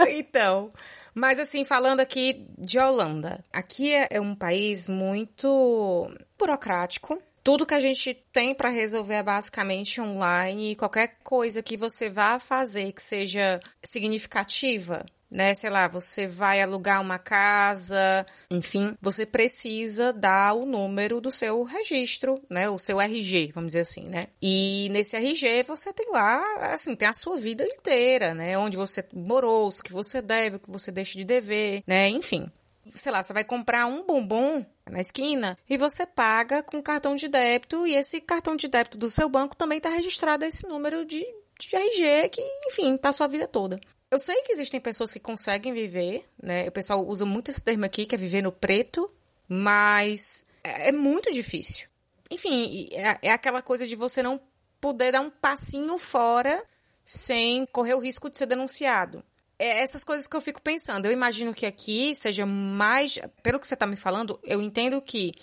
[0.08, 0.72] Então,
[1.14, 3.44] mas assim, falando aqui de Holanda.
[3.52, 7.20] Aqui é, é um país muito burocrático.
[7.44, 12.08] Tudo que a gente tem para resolver é basicamente online e qualquer coisa que você
[12.08, 15.54] vá fazer que seja significativa né?
[15.54, 21.62] Sei lá, você vai alugar uma casa, enfim, você precisa dar o número do seu
[21.62, 22.68] registro, né?
[22.68, 24.28] O seu RG, vamos dizer assim, né?
[24.40, 26.42] E nesse RG você tem lá,
[26.74, 28.56] assim, tem a sua vida inteira, né?
[28.58, 32.08] Onde você morou, o que você deve, o que você deixa de dever, né?
[32.08, 32.50] Enfim.
[32.88, 37.28] Sei lá, você vai comprar um bombom na esquina e você paga com cartão de
[37.28, 41.18] débito e esse cartão de débito do seu banco também está registrado esse número de,
[41.58, 43.80] de RG que, enfim, tá a sua vida toda.
[44.10, 46.68] Eu sei que existem pessoas que conseguem viver, né?
[46.68, 49.10] O pessoal usa muito esse termo aqui, que é viver no preto,
[49.48, 51.88] mas é, é muito difícil.
[52.30, 54.40] Enfim, é, é aquela coisa de você não
[54.80, 56.64] poder dar um passinho fora
[57.04, 59.24] sem correr o risco de ser denunciado.
[59.58, 61.06] É essas coisas que eu fico pensando.
[61.06, 63.18] Eu imagino que aqui seja mais.
[63.42, 65.34] Pelo que você está me falando, eu entendo que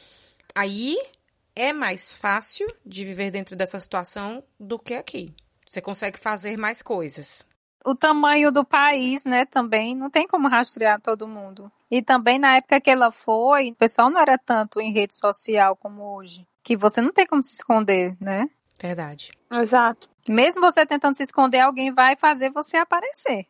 [0.55, 0.95] aí
[1.55, 5.33] é mais fácil de viver dentro dessa situação do que aqui.
[5.67, 7.45] Você consegue fazer mais coisas
[7.85, 11.71] o tamanho do país, né, também, não tem como rastrear todo mundo.
[11.91, 15.75] E também na época que ela foi, o pessoal não era tanto em rede social
[15.75, 16.47] como hoje.
[16.63, 18.49] Que você não tem como se esconder, né?
[18.81, 19.31] Verdade.
[19.51, 20.09] Exato.
[20.27, 23.45] Mesmo você tentando se esconder, alguém vai fazer você aparecer.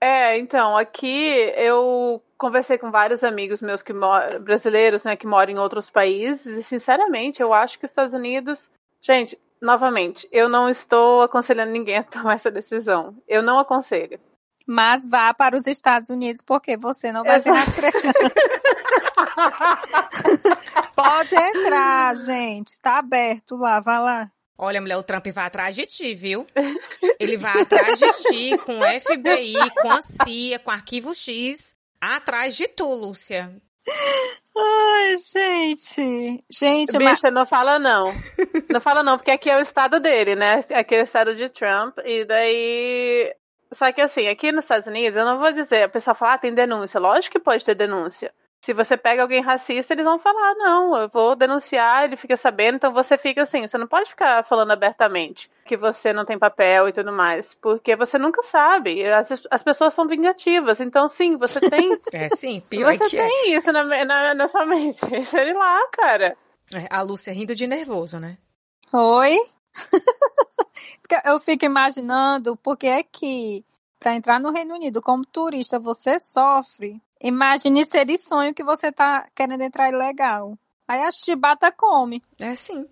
[0.00, 3.92] É, então, aqui eu conversei com vários amigos meus que
[4.40, 8.70] brasileiros, né, que moram em outros países, e sinceramente, eu acho que os Estados Unidos,
[9.02, 13.16] gente, novamente, eu não estou aconselhando ninguém a tomar essa decisão.
[13.28, 14.18] Eu não aconselho.
[14.66, 17.70] Mas vá para os Estados Unidos porque você não vai Exato.
[17.70, 18.18] ser rastreado.
[20.94, 22.78] Pode entrar, gente.
[22.80, 24.30] Tá aberto lá, vá lá.
[24.56, 26.46] Olha, mulher, o Trump vai atrás de ti, viu?
[27.18, 31.74] Ele vai atrás de ti com o FBI, com a CIA, com o Arquivo X,
[32.00, 33.56] atrás de tu, Lúcia.
[34.56, 36.44] Ai, gente.
[36.50, 37.32] Gente, Bicha, mas...
[37.32, 38.04] não fala não.
[38.70, 40.60] Não fala não, porque aqui é o estado dele, né?
[40.74, 41.98] Aqui é o estado de Trump.
[42.04, 43.34] E daí.
[43.72, 46.38] Só que assim, aqui nos Estados Unidos, eu não vou dizer, a pessoa fala, ah,
[46.38, 46.98] tem denúncia.
[46.98, 48.32] Lógico que pode ter denúncia.
[48.60, 52.74] Se você pega alguém racista, eles vão falar, não, eu vou denunciar, ele fica sabendo,
[52.76, 56.88] então você fica assim, você não pode ficar falando abertamente que você não tem papel
[56.88, 59.06] e tudo mais, porque você nunca sabe.
[59.06, 61.96] As, as pessoas são vingativas, então sim, você tem.
[62.12, 63.56] É sim, pior Você que tem é.
[63.56, 64.98] isso na, na, na sua mente.
[65.24, 66.36] Sei lá, cara.
[66.74, 68.36] É, a Lúcia rindo de nervoso, né?
[68.92, 69.38] Oi?
[71.24, 73.64] eu fico imaginando, porque é que
[73.98, 78.90] para entrar no Reino Unido como turista você sofre Imagine ser de sonho que você
[78.90, 80.58] tá querendo entrar ilegal.
[80.88, 82.22] Aí a chibata come.
[82.40, 82.88] É sim.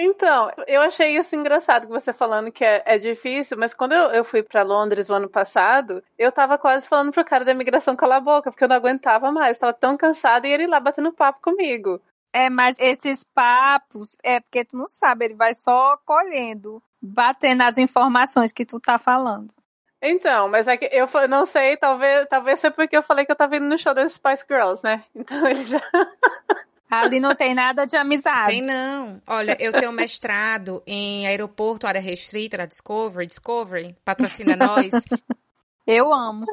[0.00, 4.10] Então, eu achei isso engraçado que você falando que é, é difícil, mas quando eu,
[4.12, 7.96] eu fui para Londres no ano passado, eu tava quase falando pro cara da imigração
[7.96, 11.12] calar a boca, porque eu não aguentava mais, tava tão cansada e ele lá batendo
[11.12, 12.00] papo comigo.
[12.32, 17.76] É, mas esses papos, é porque tu não sabe, ele vai só colhendo, batendo as
[17.76, 19.52] informações que tu tá falando.
[20.00, 23.36] Então, mas é que eu não sei, talvez, talvez seja porque eu falei que eu
[23.36, 25.04] tava indo no show das Spice Girls, né?
[25.14, 25.80] Então ele já.
[26.90, 28.50] Ali não tem nada de amizade.
[28.50, 29.20] Tem não.
[29.26, 33.26] Olha, eu tenho mestrado em aeroporto, área restrita, da Discovery.
[33.26, 34.90] Discovery, patrocina nós.
[35.86, 36.44] Eu amo.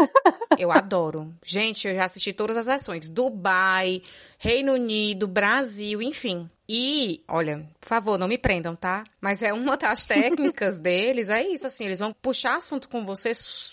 [0.57, 1.35] Eu adoro.
[1.43, 3.09] Gente, eu já assisti todas as versões.
[3.09, 4.01] Dubai,
[4.39, 6.49] Reino Unido, Brasil, enfim.
[6.67, 9.03] E, olha, por favor, não me prendam, tá?
[9.21, 13.31] Mas é uma das técnicas deles, é isso, assim, eles vão puxar assunto com você,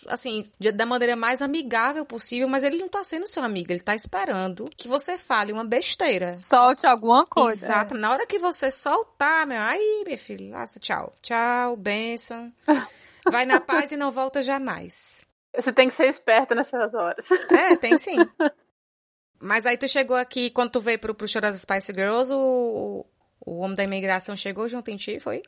[0.08, 3.94] assim, da maneira mais amigável possível, mas ele não tá sendo seu amigo, ele tá
[3.94, 6.30] esperando que você fale uma besteira.
[6.30, 7.64] Solte alguma coisa.
[7.64, 7.94] Exato.
[7.94, 7.98] É.
[7.98, 11.12] Na hora que você soltar, meu, aí, minha filha, laça, tchau.
[11.22, 12.52] Tchau, benção.
[13.30, 15.24] Vai na paz e não volta jamais.
[15.54, 17.26] Você tem que ser esperta nessas horas.
[17.50, 18.16] É, tem sim.
[19.42, 23.04] Mas aí tu chegou aqui, quando tu veio pro, pro show das Spice Girls, o,
[23.44, 25.42] o homem da imigração chegou junto em ti, foi?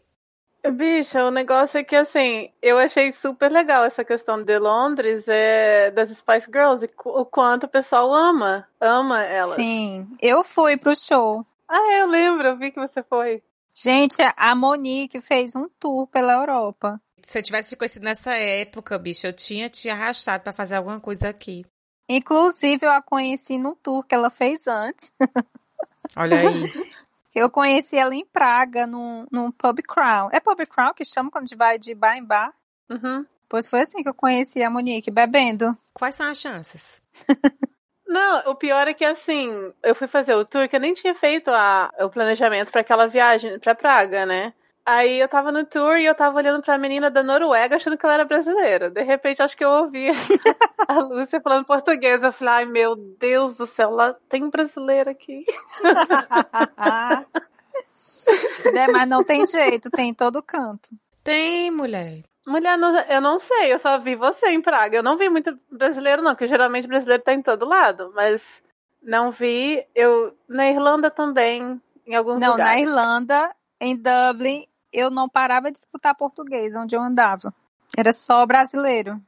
[0.68, 5.92] Bicha, o negócio é que assim, eu achei super legal essa questão de Londres, é,
[5.92, 9.54] das Spice Girls, e o quanto o pessoal ama, ama elas.
[9.54, 11.46] Sim, eu fui pro show.
[11.68, 13.42] Ah, eu lembro, eu vi que você foi.
[13.72, 17.00] Gente, a Monique fez um tour pela Europa.
[17.22, 20.98] Se eu tivesse te conhecido nessa época, bicho, eu tinha te arrastado para fazer alguma
[20.98, 21.64] coisa aqui.
[22.09, 25.12] Inclusive, eu a conheci num tour que ela fez antes.
[26.17, 26.45] Olha aí.
[27.35, 30.29] Eu conheci ela em Praga, num, num pub crown.
[30.33, 32.55] É pub crown que chama quando a gente vai de bar em bar?
[32.88, 33.27] Uhum.
[33.49, 35.77] Pois foi assim que eu conheci a Monique, bebendo.
[35.93, 37.03] Quais são as chances?
[38.07, 39.51] Não, o pior é que assim,
[39.83, 43.09] eu fui fazer o tour que eu nem tinha feito a, o planejamento para aquela
[43.09, 44.55] viagem para Praga, né?
[44.87, 48.05] Aí eu tava no tour e eu tava olhando pra menina da Noruega achando que
[48.05, 48.90] ela era brasileira.
[48.90, 50.11] De repente, acho que eu ouvi
[50.87, 52.23] a Lúcia falando português.
[52.23, 55.47] Eu falei, ai meu Deus do céu, lá tem brasileira aqui.
[58.77, 60.90] é, mas não tem jeito, tem em todo canto.
[61.23, 62.23] Tem, mulher.
[62.47, 64.99] Mulher, eu não sei, eu só vi você em Praga.
[64.99, 68.62] Eu não vi muito brasileiro, não, porque geralmente brasileiro tá em todo lado, mas
[69.03, 69.83] não vi.
[69.94, 72.83] Eu na Irlanda também, em alguns não, lugares.
[72.83, 77.52] Não, na Irlanda, em Dublin, eu não parava de escutar português onde eu andava.
[77.96, 79.20] Era só brasileiro.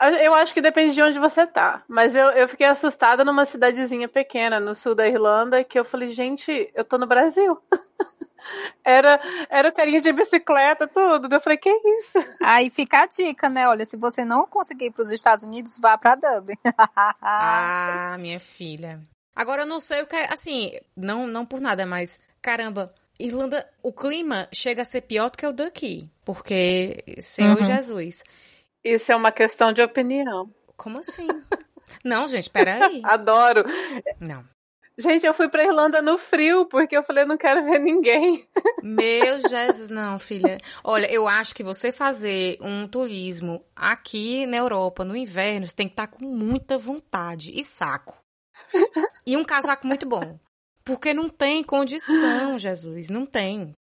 [0.00, 1.82] Eu acho que depende de onde você tá.
[1.88, 6.10] Mas eu, eu fiquei assustada numa cidadezinha pequena no sul da Irlanda que eu falei,
[6.10, 7.60] gente, eu tô no Brasil.
[8.84, 11.32] era, era carinha de bicicleta, tudo.
[11.32, 12.18] Eu falei, que isso?
[12.40, 13.68] Aí fica a dica, né?
[13.68, 16.56] Olha, se você não conseguir ir pros Estados Unidos, vá pra Dublin.
[17.20, 19.00] ah, minha filha.
[19.34, 23.68] Agora eu não sei o que é, assim, não, não por nada, mas caramba, Irlanda,
[23.82, 27.64] o clima chega a ser pior do que o daqui, porque Senhor uhum.
[27.64, 28.22] Jesus.
[28.84, 30.50] Isso é uma questão de opinião.
[30.76, 31.26] Como assim?
[32.04, 33.00] Não, gente, peraí.
[33.04, 33.64] Adoro.
[34.20, 34.44] Não.
[34.96, 38.44] Gente, eu fui pra Irlanda no frio, porque eu falei, não quero ver ninguém.
[38.82, 40.58] Meu Jesus, não, filha.
[40.82, 45.86] Olha, eu acho que você fazer um turismo aqui na Europa, no inverno, você tem
[45.86, 48.20] que estar com muita vontade e saco.
[49.24, 50.36] E um casaco muito bom.
[50.88, 53.74] Porque não tem condição, Jesus, não tem.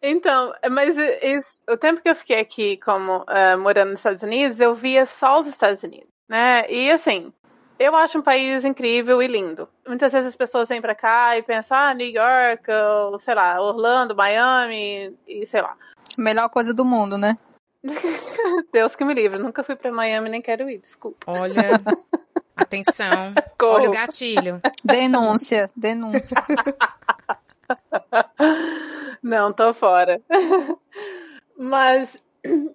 [0.00, 4.60] Então, mas isso, o tempo que eu fiquei aqui como uh, morando nos Estados Unidos,
[4.60, 6.70] eu via só os Estados Unidos, né?
[6.70, 7.32] E assim,
[7.76, 9.68] eu acho um país incrível e lindo.
[9.86, 13.60] Muitas vezes as pessoas vêm para cá e pensam, ah, New York, ou sei lá,
[13.60, 15.76] Orlando, Miami e sei lá.
[16.16, 17.36] Melhor coisa do mundo, né?
[18.72, 21.18] Deus que me livre, nunca fui para Miami nem quero ir, desculpa.
[21.26, 21.62] Olha,
[22.56, 23.34] Atenção.
[23.58, 23.74] Corro.
[23.74, 24.60] Olha o gatilho.
[24.84, 26.36] Denúncia, denúncia.
[29.22, 30.20] Não, tô fora.
[31.56, 32.18] Mas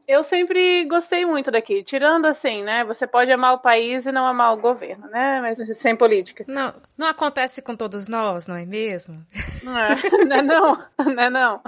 [0.08, 1.84] eu sempre gostei muito daqui.
[1.84, 2.86] Tirando assim, né?
[2.86, 5.42] Você pode amar o país e não amar o governo, né?
[5.42, 6.46] Mas sem política.
[6.48, 9.26] Não, não acontece com todos nós, não é mesmo?
[9.64, 11.62] Não é, não é não, não é não.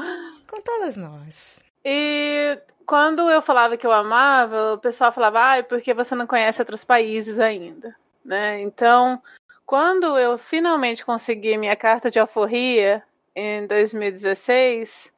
[0.50, 1.60] Com todas nós.
[1.84, 2.58] E
[2.89, 6.84] quando eu falava que eu amava, o pessoal falava, ah, porque você não conhece outros
[6.84, 8.60] países ainda, né?
[8.62, 9.21] Então,
[9.63, 13.04] quando eu finalmente consegui minha carta de alforria
[13.36, 15.12] em 2016,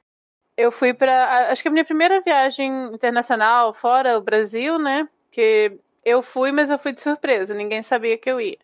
[0.57, 5.07] eu fui para, acho que a minha primeira viagem internacional fora o Brasil, né?
[5.31, 5.71] Que
[6.03, 8.60] eu fui, mas eu fui de surpresa, ninguém sabia que eu ia.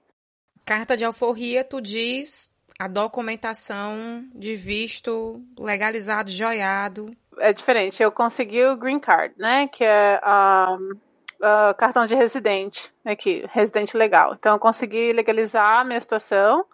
[0.66, 8.02] Carta de alforria, tu diz a documentação de visto legalizado, joiado é diferente.
[8.02, 9.68] Eu consegui o Green Card, né?
[9.68, 14.34] Que é uh, cartão de residente aqui, residente legal.
[14.34, 16.66] Então eu consegui legalizar a minha situação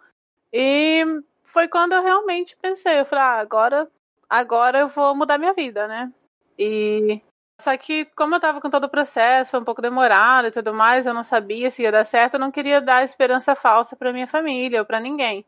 [0.52, 1.04] e
[1.42, 3.88] foi quando eu realmente pensei, eu falei, ah, agora,
[4.28, 6.12] agora eu vou mudar minha vida, né?
[6.58, 7.20] E
[7.60, 10.74] só que como eu tava com todo o processo, foi um pouco demorado e tudo
[10.74, 14.12] mais, eu não sabia se ia dar certo, eu não queria dar esperança falsa para
[14.12, 15.44] minha família ou para ninguém.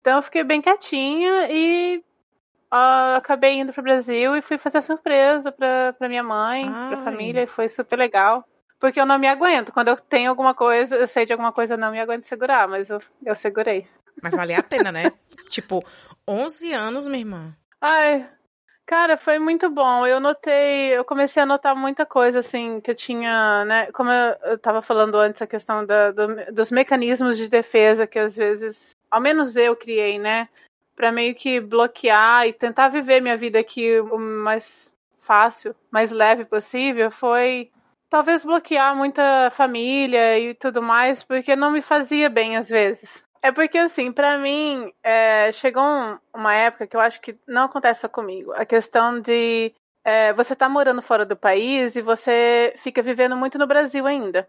[0.00, 2.04] Então eu fiquei bem quietinha e
[2.72, 6.88] uh, acabei indo pro Brasil e fui fazer surpresa pra, pra minha mãe, Ai.
[6.88, 8.46] pra família, e foi super legal.
[8.78, 9.72] Porque eu não me aguento.
[9.72, 12.68] Quando eu tenho alguma coisa, eu sei de alguma coisa, eu não me aguento segurar,
[12.68, 13.86] mas eu, eu segurei.
[14.22, 15.12] Mas valeu a pena, né?
[15.48, 15.82] tipo,
[16.28, 17.56] 11 anos, minha irmã.
[17.80, 18.28] Ai,
[18.86, 20.06] Cara, foi muito bom.
[20.06, 23.90] Eu notei, eu comecei a notar muita coisa, assim, que eu tinha, né?
[23.90, 28.16] Como eu, eu tava falando antes, a questão da, do, dos mecanismos de defesa que
[28.16, 30.48] às vezes, ao menos eu criei, né?
[30.96, 36.44] Para meio que bloquear e tentar viver minha vida aqui o mais fácil, mais leve
[36.44, 37.70] possível, foi
[38.08, 43.24] talvez bloquear muita família e tudo mais, porque não me fazia bem às vezes.
[43.42, 47.64] É porque, assim, para mim, é, chegou um, uma época que eu acho que não
[47.64, 48.52] acontece só comigo.
[48.52, 49.72] A questão de
[50.04, 54.48] é, você tá morando fora do país e você fica vivendo muito no Brasil ainda.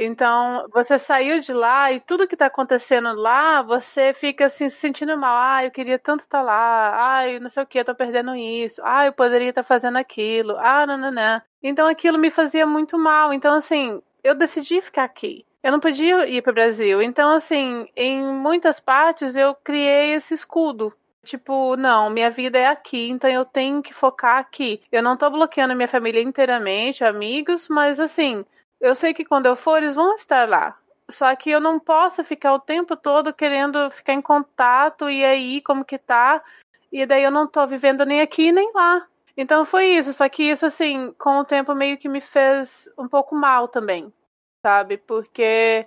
[0.00, 4.76] Então, você saiu de lá e tudo que tá acontecendo lá, você fica assim se
[4.76, 5.36] sentindo mal.
[5.36, 7.22] Ah, eu queria tanto estar tá lá.
[7.22, 8.80] Ah, não sei o que, eu tô perdendo isso.
[8.84, 10.56] Ah, eu poderia estar tá fazendo aquilo.
[10.56, 11.42] Ah, não, não, não.
[11.60, 13.32] Então aquilo me fazia muito mal.
[13.32, 15.44] Então, assim, eu decidi ficar aqui.
[15.64, 17.02] Eu não podia ir para o Brasil.
[17.02, 20.94] Então, assim, em muitas partes eu criei esse escudo.
[21.24, 24.80] Tipo, não, minha vida é aqui, então eu tenho que focar aqui.
[24.90, 28.44] Eu não tô bloqueando minha família inteiramente, amigos, mas assim,
[28.80, 30.78] eu sei que quando eu for, eles vão estar lá.
[31.10, 35.60] Só que eu não posso ficar o tempo todo querendo ficar em contato e aí
[35.62, 36.42] como que tá.
[36.92, 39.06] E daí eu não tô vivendo nem aqui nem lá.
[39.36, 40.12] Então foi isso.
[40.12, 44.12] Só que isso, assim, com o tempo meio que me fez um pouco mal também.
[44.64, 44.98] Sabe?
[44.98, 45.86] Porque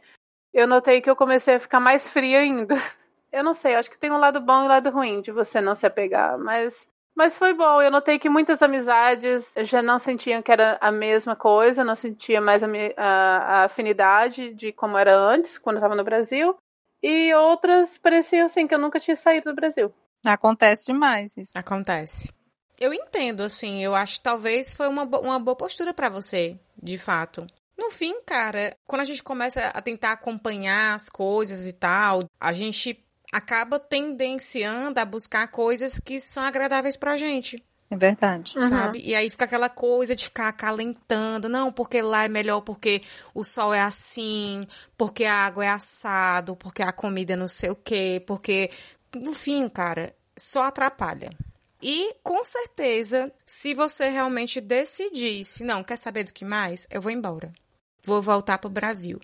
[0.54, 2.76] eu notei que eu comecei a ficar mais fria ainda.
[3.32, 5.62] Eu não sei, acho que tem um lado bom e um lado ruim de você
[5.62, 6.38] não se apegar.
[6.38, 6.86] Mas
[7.16, 11.36] mas foi bom, eu notei que muitas amizades já não sentiam que era a mesma
[11.36, 15.96] coisa, não sentia mais a, a, a afinidade de como era antes, quando eu estava
[15.96, 16.56] no Brasil.
[17.04, 19.94] E outras pareciam assim que eu nunca tinha saído do Brasil.
[20.26, 21.52] Acontece demais isso.
[21.56, 22.32] Acontece.
[22.80, 26.98] Eu entendo, assim, eu acho que talvez foi uma, uma boa postura para você, de
[26.98, 27.46] fato.
[27.78, 32.52] No fim, cara, quando a gente começa a tentar acompanhar as coisas e tal, a
[32.52, 37.64] gente acaba tendenciando a buscar coisas que são agradáveis pra gente.
[37.92, 38.54] É verdade.
[38.70, 39.00] Sabe?
[39.00, 39.06] Uhum.
[39.06, 41.50] E aí fica aquela coisa de ficar acalentando.
[41.50, 43.02] Não, porque lá é melhor, porque
[43.34, 44.66] o sol é assim,
[44.98, 48.72] porque a água é assado, porque a comida é não sei o quê, porque.
[49.14, 51.30] No fim, cara, só atrapalha.
[51.82, 56.88] E com certeza, se você realmente decidisse, não, quer saber do que mais?
[56.90, 57.52] Eu vou embora.
[58.06, 59.20] Vou voltar pro Brasil.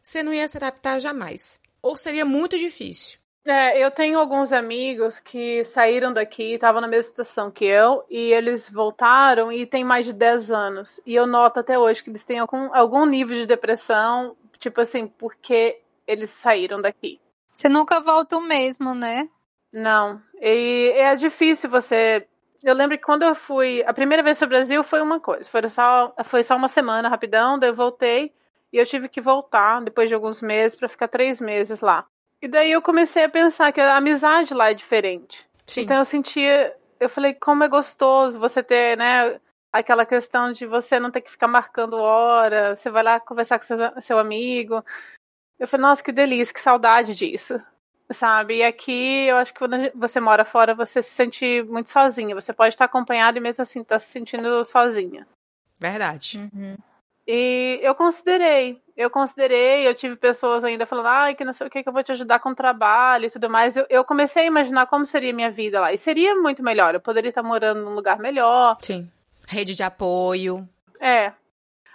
[0.00, 1.58] Você não ia se adaptar jamais.
[1.82, 3.18] Ou seria muito difícil.
[3.44, 8.32] É, eu tenho alguns amigos que saíram daqui, estavam na mesma situação que eu, e
[8.32, 11.00] eles voltaram e tem mais de 10 anos.
[11.04, 15.08] E eu noto até hoje que eles têm algum, algum nível de depressão, tipo assim,
[15.08, 17.20] porque eles saíram daqui.
[17.52, 19.28] Você nunca volta o mesmo, né?
[19.72, 20.20] Não.
[20.40, 22.26] E é difícil você.
[22.62, 23.82] Eu lembro que quando eu fui.
[23.86, 25.50] A primeira vez para o Brasil foi uma coisa.
[25.50, 28.32] Foi só, foi só uma semana rapidão, daí eu voltei.
[28.72, 32.06] E eu tive que voltar depois de alguns meses para ficar três meses lá.
[32.42, 35.46] E daí eu comecei a pensar que a amizade lá é diferente.
[35.64, 35.82] Sim.
[35.82, 39.40] Então eu sentia, eu falei, como é gostoso você ter, né,
[39.72, 43.64] aquela questão de você não ter que ficar marcando hora, você vai lá conversar com
[43.64, 44.84] seu, seu amigo.
[45.56, 47.60] Eu falei, nossa, que delícia, que saudade disso.
[48.10, 48.56] Sabe?
[48.56, 52.34] E aqui eu acho que quando você mora fora, você se sente muito sozinha.
[52.34, 55.26] Você pode estar acompanhada e mesmo assim estar tá se sentindo sozinha.
[55.78, 56.50] Verdade.
[56.52, 56.76] Uhum.
[57.26, 61.70] E eu considerei, eu considerei, eu tive pessoas ainda falando, ai, que não sei o
[61.70, 63.76] que, que eu vou te ajudar com o trabalho e tudo mais.
[63.76, 65.92] Eu, eu comecei a imaginar como seria minha vida lá.
[65.92, 66.94] E seria muito melhor.
[66.94, 68.76] Eu poderia estar morando num lugar melhor.
[68.80, 69.10] Sim.
[69.48, 70.68] Rede de apoio.
[71.00, 71.32] É.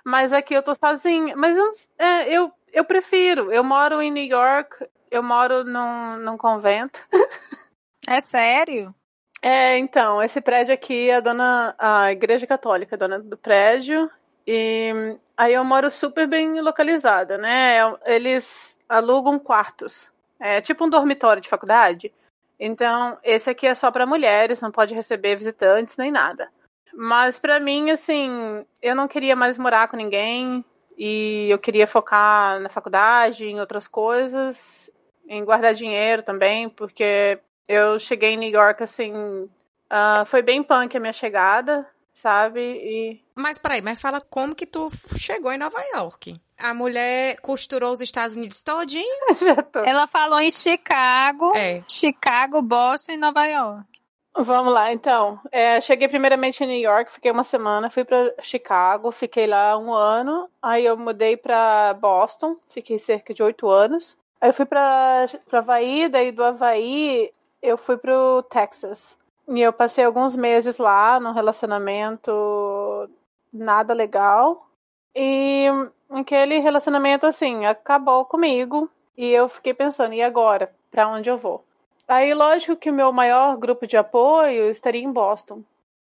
[0.05, 1.35] Mas aqui eu tô sozinha.
[1.35, 1.57] Mas
[1.99, 3.51] é, eu, eu prefiro.
[3.51, 6.99] Eu moro em New York, eu moro num, num convento.
[8.09, 8.95] É sério?
[9.41, 14.09] É, então, esse prédio aqui, a dona, a igreja católica, a dona do prédio,
[14.47, 17.79] e aí eu moro super bem localizada, né?
[18.05, 20.09] Eles alugam quartos.
[20.39, 22.13] É tipo um dormitório de faculdade.
[22.59, 26.49] Então, esse aqui é só para mulheres, não pode receber visitantes nem nada.
[26.93, 30.63] Mas para mim, assim, eu não queria mais morar com ninguém
[30.97, 34.89] e eu queria focar na faculdade, em outras coisas,
[35.27, 37.37] em guardar dinheiro também, porque
[37.67, 41.85] eu cheguei em New York assim, uh, foi bem punk a minha chegada,
[42.17, 42.61] sabe?
[42.61, 43.21] E...
[43.35, 46.39] Mas peraí, mas fala como que tu chegou em Nova York?
[46.59, 49.05] A mulher costurou os Estados Unidos todinho?
[49.85, 51.83] Ela falou em Chicago, é.
[51.87, 53.85] Chicago, Boston e Nova York.
[54.39, 55.39] Vamos lá, então.
[55.51, 59.93] É, cheguei primeiramente em New York, fiquei uma semana, fui para Chicago, fiquei lá um
[59.93, 60.49] ano.
[60.61, 64.17] Aí eu mudei para Boston, fiquei cerca de oito anos.
[64.41, 69.17] Aí eu fui para Havaí, daí do Havaí eu fui pro Texas.
[69.47, 73.09] E eu passei alguns meses lá num relacionamento
[73.51, 74.67] nada legal.
[75.15, 75.67] E
[76.09, 78.89] aquele relacionamento, assim, acabou comigo.
[79.17, 80.71] E eu fiquei pensando, e agora?
[80.91, 81.63] Para onde eu vou?
[82.07, 85.61] Aí, lógico que o meu maior grupo de apoio estaria em Boston,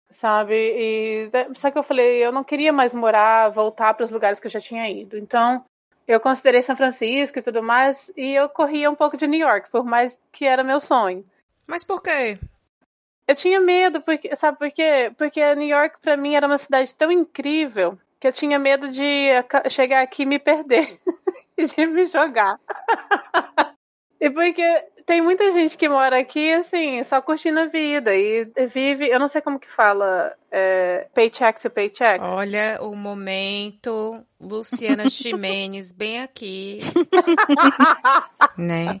[0.09, 0.53] sabe?
[0.53, 4.47] E só que eu falei, eu não queria mais morar, voltar para os lugares que
[4.47, 5.17] eu já tinha ido.
[5.17, 5.63] Então,
[6.07, 9.71] eu considerei São Francisco e tudo mais, e eu corria um pouco de New York,
[9.71, 11.25] por mais que era meu sonho.
[11.65, 12.37] Mas por quê?
[13.27, 15.11] Eu tinha medo, porque, sabe por quê?
[15.17, 19.29] Porque New York para mim era uma cidade tão incrível que eu tinha medo de
[19.69, 20.99] chegar aqui e me perder
[21.57, 22.59] e de me jogar.
[24.21, 29.07] e porque tem muita gente que mora aqui, assim, só curtindo a vida e vive,
[29.07, 32.23] eu não sei como que fala, é, paycheck to paycheck.
[32.23, 36.79] Olha o momento Luciana Ximenes bem aqui.
[38.57, 38.99] né?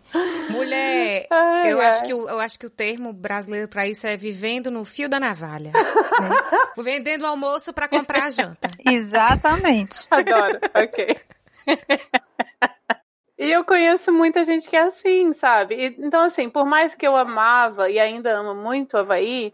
[0.51, 1.87] Mulher, ai, eu, ai.
[1.87, 5.09] Acho que o, eu acho que o termo brasileiro para isso é vivendo no fio
[5.09, 5.71] da navalha.
[5.71, 6.29] Né?
[6.77, 8.69] Vendendo almoço para comprar a janta.
[8.85, 10.05] Exatamente.
[10.11, 10.59] Adoro.
[10.75, 11.17] Ok.
[13.37, 15.75] E eu conheço muita gente que é assim, sabe?
[15.75, 19.53] E, então, assim, por mais que eu amava e ainda amo muito o Havaí,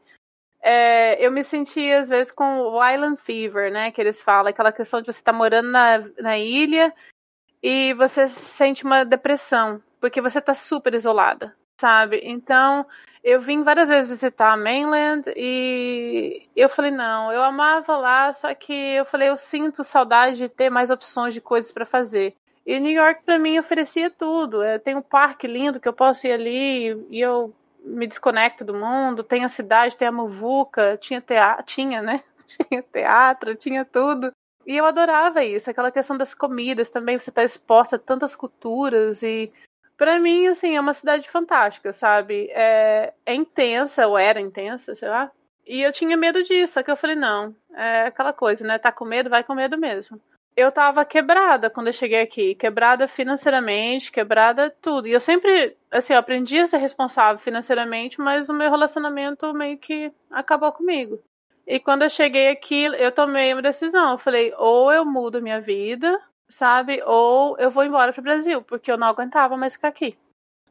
[0.62, 3.92] é, eu me sentia, às vezes, com o Island Fever, né?
[3.92, 6.94] Que eles falam, aquela questão de você estar tá morando na, na ilha
[7.62, 12.22] e você sente uma depressão, porque você está super isolada, sabe?
[12.24, 12.86] Então,
[13.24, 18.54] eu vim várias vezes visitar a mainland e eu falei, não, eu amava lá, só
[18.56, 22.36] que eu falei, eu sinto saudade de ter mais opções de coisas para fazer.
[22.66, 24.60] E New York para mim oferecia tudo.
[24.84, 27.54] Tem um parque lindo que eu posso ir ali e eu
[27.84, 29.24] me desconecto do mundo.
[29.24, 32.22] Tem a cidade, tem a muvuca, tinha teatro, tinha, né?
[32.52, 34.34] Tinha teatro, tinha tudo.
[34.68, 39.24] E eu adorava isso, aquela questão das comidas também, você tá exposta a tantas culturas
[39.24, 39.50] e
[39.98, 42.50] para mim, assim, é uma cidade fantástica, sabe?
[42.52, 45.32] É, é intensa, ou era intensa, sei lá.
[45.66, 48.78] E eu tinha medo disso, só que eu falei, não, é aquela coisa, né?
[48.78, 50.20] Tá com medo, vai com medo mesmo
[50.56, 55.08] eu tava quebrada quando eu cheguei aqui, quebrada financeiramente, quebrada tudo.
[55.08, 59.78] E eu sempre, assim, eu aprendi a ser responsável financeiramente, mas o meu relacionamento meio
[59.78, 61.20] que acabou comigo.
[61.66, 64.12] E quando eu cheguei aqui, eu tomei uma decisão.
[64.12, 67.02] Eu falei, ou eu mudo minha vida, sabe?
[67.06, 70.18] Ou eu vou embora pro Brasil, porque eu não aguentava mais ficar aqui.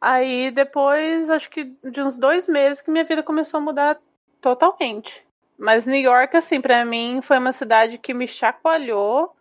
[0.00, 3.98] Aí depois, acho que de uns dois meses que minha vida começou a mudar
[4.40, 5.24] totalmente.
[5.58, 9.34] Mas New York, assim, para mim foi uma cidade que me chacoalhou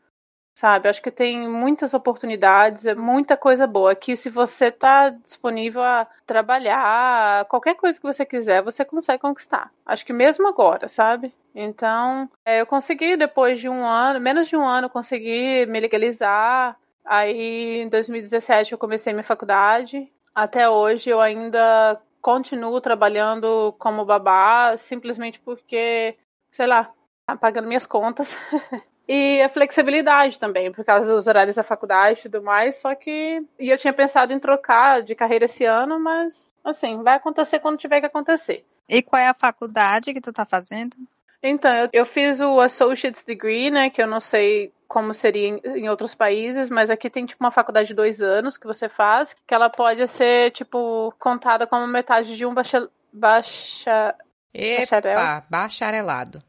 [0.59, 0.89] sabe?
[0.89, 3.93] Acho que tem muitas oportunidades, é muita coisa boa.
[3.93, 9.71] Aqui, se você está disponível a trabalhar, qualquer coisa que você quiser, você consegue conquistar.
[9.85, 11.33] Acho que mesmo agora, sabe?
[11.55, 16.77] Então, é, eu consegui, depois de um ano, menos de um ano, consegui me legalizar.
[17.05, 20.11] Aí, em 2017, eu comecei minha faculdade.
[20.35, 26.17] Até hoje, eu ainda continuo trabalhando como babá, simplesmente porque,
[26.51, 26.91] sei lá,
[27.39, 28.37] pagando minhas contas.
[29.11, 32.75] E a flexibilidade também, por causa dos horários da faculdade e tudo mais.
[32.75, 33.43] Só que.
[33.57, 37.79] E eu tinha pensado em trocar de carreira esse ano, mas, assim, vai acontecer quando
[37.79, 38.63] tiver que acontecer.
[38.87, 40.95] E qual é a faculdade que tu tá fazendo?
[41.41, 43.89] Então, eu, eu fiz o Associate's Degree, né?
[43.89, 47.51] Que eu não sei como seria em, em, outros países, mas aqui tem tipo uma
[47.51, 52.37] faculdade de dois anos que você faz, que ela pode ser, tipo, contada como metade
[52.37, 54.15] de um baixa, baixa,
[54.53, 55.43] Epa, bacharel.
[55.49, 56.48] bacharelado.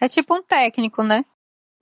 [0.00, 1.24] É tipo um técnico, né?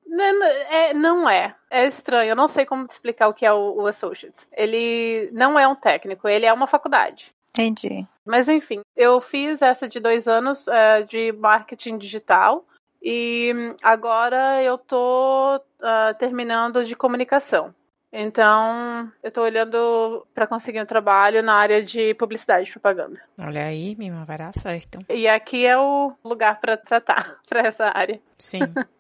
[0.07, 1.55] Não é, não é.
[1.71, 2.31] É estranho.
[2.31, 4.49] Eu não sei como te explicar o que é o, o Associates.
[4.53, 7.33] Ele não é um técnico, ele é uma faculdade.
[7.51, 8.07] Entendi.
[8.25, 12.64] Mas enfim, eu fiz essa de dois anos é, de marketing digital
[13.03, 13.53] e
[13.83, 17.75] agora eu tô uh, terminando de comunicação.
[18.12, 23.20] Então, eu tô olhando para conseguir um trabalho na área de publicidade e propaganda.
[23.40, 24.98] Olha aí, Mima, vai dar certo.
[25.09, 28.20] E aqui é o lugar para tratar para essa área.
[28.38, 28.72] Sim.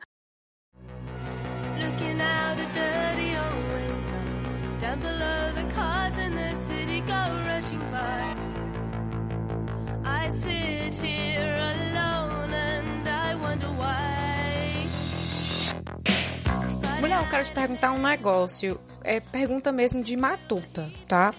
[17.18, 21.34] Eu quero te perguntar um negócio é pergunta mesmo de matuta, tá?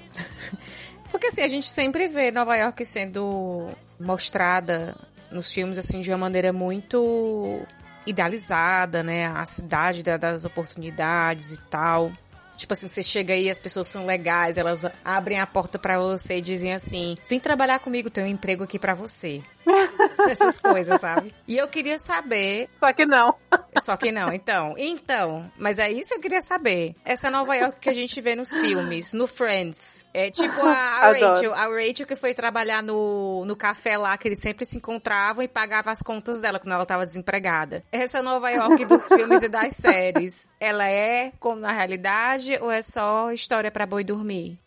[1.09, 4.95] Porque assim, a gente sempre vê Nova York sendo mostrada
[5.31, 7.61] nos filmes assim de uma maneira muito
[8.05, 9.27] idealizada, né?
[9.27, 12.11] A cidade das oportunidades e tal.
[12.57, 16.39] Tipo assim, você chega aí, as pessoas são legais, elas abrem a porta para você
[16.39, 19.41] e dizem assim: "Vem trabalhar comigo, tem um emprego aqui para você".
[20.29, 21.33] Essas coisas, sabe?
[21.47, 22.69] E eu queria saber.
[22.79, 23.35] Só que não.
[23.83, 24.73] Só que não, então.
[24.77, 26.95] Então, mas é isso que eu queria saber.
[27.05, 30.05] Essa Nova York que a gente vê nos filmes, no Friends.
[30.13, 31.53] É tipo a, a Rachel.
[31.53, 35.47] A Rachel que foi trabalhar no, no café lá, que eles sempre se encontravam e
[35.47, 37.83] pagava as contas dela quando ela tava desempregada.
[37.91, 42.81] Essa Nova York dos filmes e das séries, ela é como na realidade ou é
[42.81, 44.59] só história para boi dormir?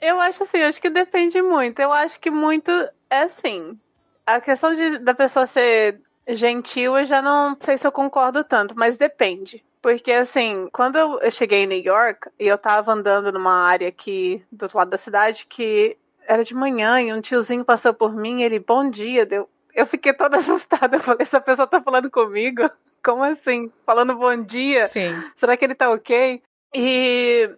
[0.00, 1.80] Eu acho assim, acho que depende muito.
[1.80, 2.70] Eu acho que muito
[3.10, 3.78] é assim
[4.26, 8.74] a questão de, da pessoa ser gentil, eu já não sei se eu concordo tanto,
[8.76, 9.64] mas depende.
[9.80, 14.44] Porque, assim, quando eu cheguei em New York e eu tava andando numa área aqui
[14.50, 15.96] do outro lado da cidade que
[16.26, 19.48] era de manhã e um tiozinho passou por mim ele, bom dia, deu.
[19.72, 20.96] Eu fiquei toda assustada.
[20.96, 22.68] Eu falei, essa pessoa tá falando comigo?
[23.04, 23.70] Como assim?
[23.84, 24.84] Falando bom dia?
[24.86, 25.14] Sim.
[25.36, 26.42] Será que ele tá ok?
[26.74, 27.48] E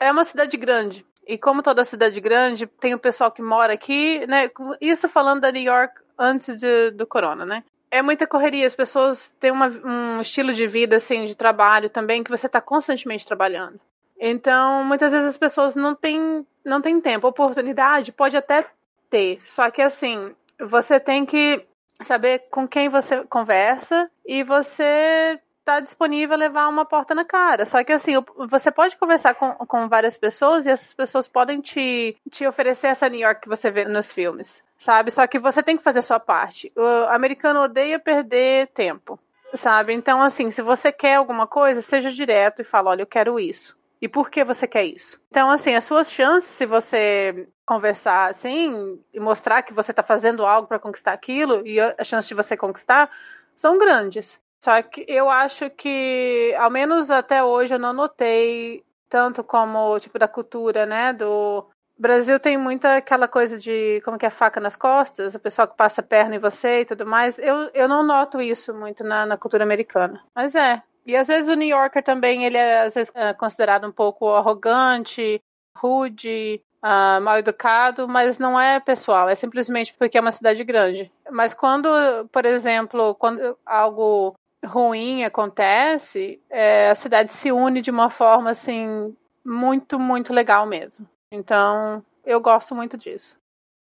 [0.00, 1.04] é uma cidade grande.
[1.26, 4.50] E como toda cidade grande, tem o pessoal que mora aqui, né?
[4.80, 7.64] Isso falando da New York antes de, do corona, né?
[7.90, 12.24] É muita correria, as pessoas têm uma, um estilo de vida, assim, de trabalho também,
[12.24, 13.80] que você está constantemente trabalhando.
[14.18, 17.28] Então, muitas vezes as pessoas não têm, não têm tempo.
[17.28, 18.66] Oportunidade pode até
[19.10, 21.64] ter, só que assim, você tem que
[22.02, 27.64] saber com quem você conversa e você tá disponível a levar uma porta na cara.
[27.64, 28.12] Só que assim,
[28.50, 33.08] você pode conversar com, com várias pessoas e essas pessoas podem te, te oferecer essa
[33.08, 35.10] New York que você vê nos filmes, sabe?
[35.10, 36.72] Só que você tem que fazer a sua parte.
[36.76, 39.18] O americano odeia perder tempo,
[39.54, 39.94] sabe?
[39.94, 43.76] Então, assim, se você quer alguma coisa, seja direto e fala, olha, eu quero isso.
[44.02, 45.18] E por que você quer isso?
[45.30, 50.44] Então, assim, as suas chances, se você conversar assim e mostrar que você está fazendo
[50.44, 53.10] algo para conquistar aquilo e a chance de você conquistar
[53.56, 54.38] são grandes.
[54.64, 60.18] Só que eu acho que, ao menos até hoje, eu não notei tanto como, tipo,
[60.18, 61.66] da cultura, né, do...
[61.98, 65.76] Brasil tem muita aquela coisa de como que é faca nas costas, o pessoal que
[65.76, 67.38] passa a perna em você e tudo mais.
[67.38, 70.24] Eu, eu não noto isso muito na, na cultura americana.
[70.34, 70.82] Mas é.
[71.04, 74.30] E às vezes o New Yorker também, ele é às vezes é considerado um pouco
[74.30, 75.40] arrogante,
[75.76, 81.12] rude, uh, mal educado, mas não é pessoal, é simplesmente porque é uma cidade grande.
[81.30, 81.88] Mas quando,
[82.32, 84.34] por exemplo, quando algo
[84.64, 91.08] ruim acontece, é, a cidade se une de uma forma assim muito, muito legal mesmo.
[91.30, 93.36] Então, eu gosto muito disso.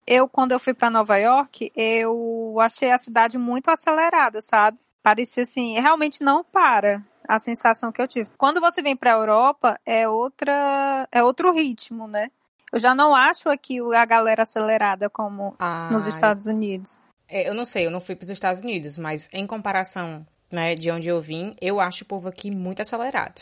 [0.07, 4.79] Eu, quando eu fui para Nova York, eu achei a cidade muito acelerada, sabe?
[5.03, 8.31] Parecia assim, realmente não para a sensação que eu tive.
[8.37, 12.31] Quando você vem para a Europa, é outra, é outro ritmo, né?
[12.73, 17.01] Eu já não acho aqui a galera acelerada como ah, nos Estados Unidos.
[17.29, 20.75] É, eu não sei, eu não fui para os Estados Unidos, mas em comparação né,
[20.75, 23.41] de onde eu vim, eu acho o povo aqui muito acelerado.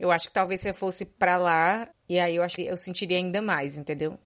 [0.00, 2.76] Eu acho que talvez se eu fosse para lá, e aí eu acho que eu
[2.76, 4.18] sentiria ainda mais, entendeu?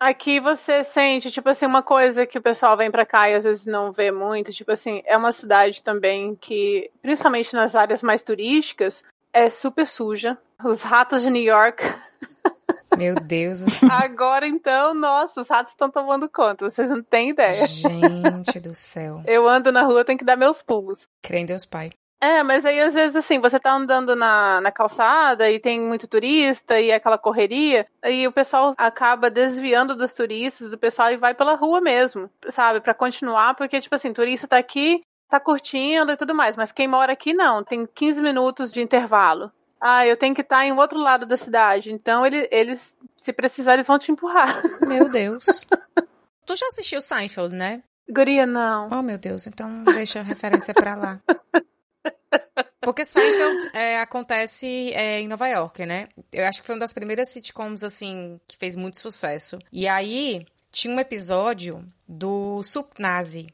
[0.00, 3.42] Aqui você sente, tipo assim, uma coisa que o pessoal vem para cá e às
[3.42, 8.22] vezes não vê muito, tipo assim, é uma cidade também que, principalmente nas áreas mais
[8.22, 9.02] turísticas,
[9.32, 10.38] é super suja.
[10.64, 11.82] Os ratos de New York
[12.98, 13.60] Meu Deus.
[13.84, 17.52] Agora então, nossa, os ratos estão tomando conta, vocês não têm ideia.
[17.52, 19.22] Gente do céu.
[19.24, 21.06] Eu ando na rua, tenho que dar meus pulos.
[21.22, 21.90] Crê em Deus Pai.
[22.20, 26.08] É, mas aí às vezes assim, você tá andando na, na calçada e tem muito
[26.08, 31.32] turista e aquela correria, e o pessoal acaba desviando dos turistas, do pessoal e vai
[31.32, 32.80] pela rua mesmo, sabe?
[32.80, 36.88] para continuar, porque tipo assim, turista tá aqui, tá curtindo e tudo mais, mas quem
[36.88, 40.98] mora aqui não, tem 15 minutos de intervalo ah, eu tenho que estar em outro
[40.98, 41.92] lado da cidade.
[41.92, 44.60] Então ele, eles, se precisar, eles vão te empurrar.
[44.86, 45.44] Meu Deus.
[46.46, 47.82] tu já assistiu Seinfeld, né?
[48.10, 48.88] Guria, não.
[48.90, 51.20] Oh, meu Deus, então deixa a referência pra lá.
[52.80, 56.08] Porque Seinfeld é, acontece é, em Nova York, né?
[56.32, 59.58] Eu acho que foi uma das primeiras sitcoms, assim, que fez muito sucesso.
[59.70, 63.46] E aí, tinha um episódio do Sup Nazi,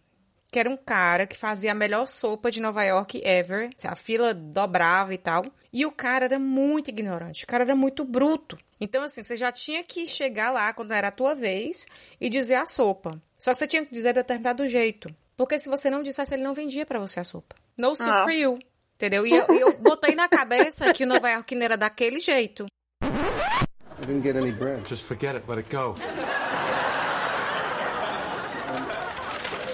[0.52, 3.70] que era um cara que fazia a melhor sopa de Nova York ever.
[3.82, 5.44] A fila dobrava e tal.
[5.74, 8.56] E o cara era muito ignorante, o cara era muito bruto.
[8.80, 11.84] Então, assim, você já tinha que chegar lá quando era a tua vez
[12.20, 13.20] e dizer a sopa.
[13.36, 15.12] Só que você tinha que dizer de determinado jeito.
[15.36, 17.56] Porque se você não dissesse, ele não vendia para você a sopa.
[17.76, 18.22] No soup ah.
[18.22, 18.56] for you.
[18.94, 19.26] Entendeu?
[19.26, 22.66] E eu, eu botei na cabeça que o Nova York era daquele jeito.
[23.02, 24.88] I didn't get any bread.
[24.88, 25.96] Just forget it, let it go.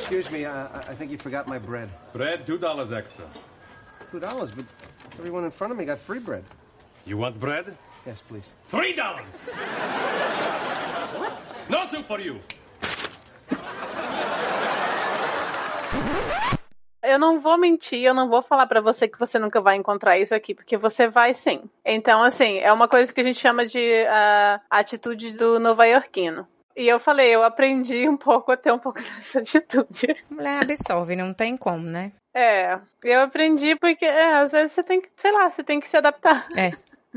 [0.01, 1.90] Excuse me, uh, I think you forgot my bread.
[2.14, 3.26] Bread, two dollars extra.
[4.11, 4.64] Two dollars, but
[5.19, 6.45] everyone in front of me got free bread.
[7.07, 7.77] You want bread?
[8.07, 8.53] Yes, please.
[8.69, 9.35] Three dollars.
[11.19, 11.33] what?
[11.69, 12.41] No soup for you.
[17.03, 20.19] Eu não vou mentir, eu não vou falar para você que você nunca vai encontrar
[20.19, 21.69] isso aqui, porque você vai sim.
[21.85, 26.47] Então, assim, é uma coisa que a gente chama de uh, atitude do nova-iorquino.
[26.77, 30.15] E eu falei, eu aprendi um pouco a ter um pouco dessa atitude.
[30.31, 32.13] Mulher absorve, não tem como, né?
[32.35, 35.89] É, eu aprendi porque é, às vezes você tem que, sei lá, você tem que
[35.89, 36.47] se adaptar.
[36.57, 36.70] É.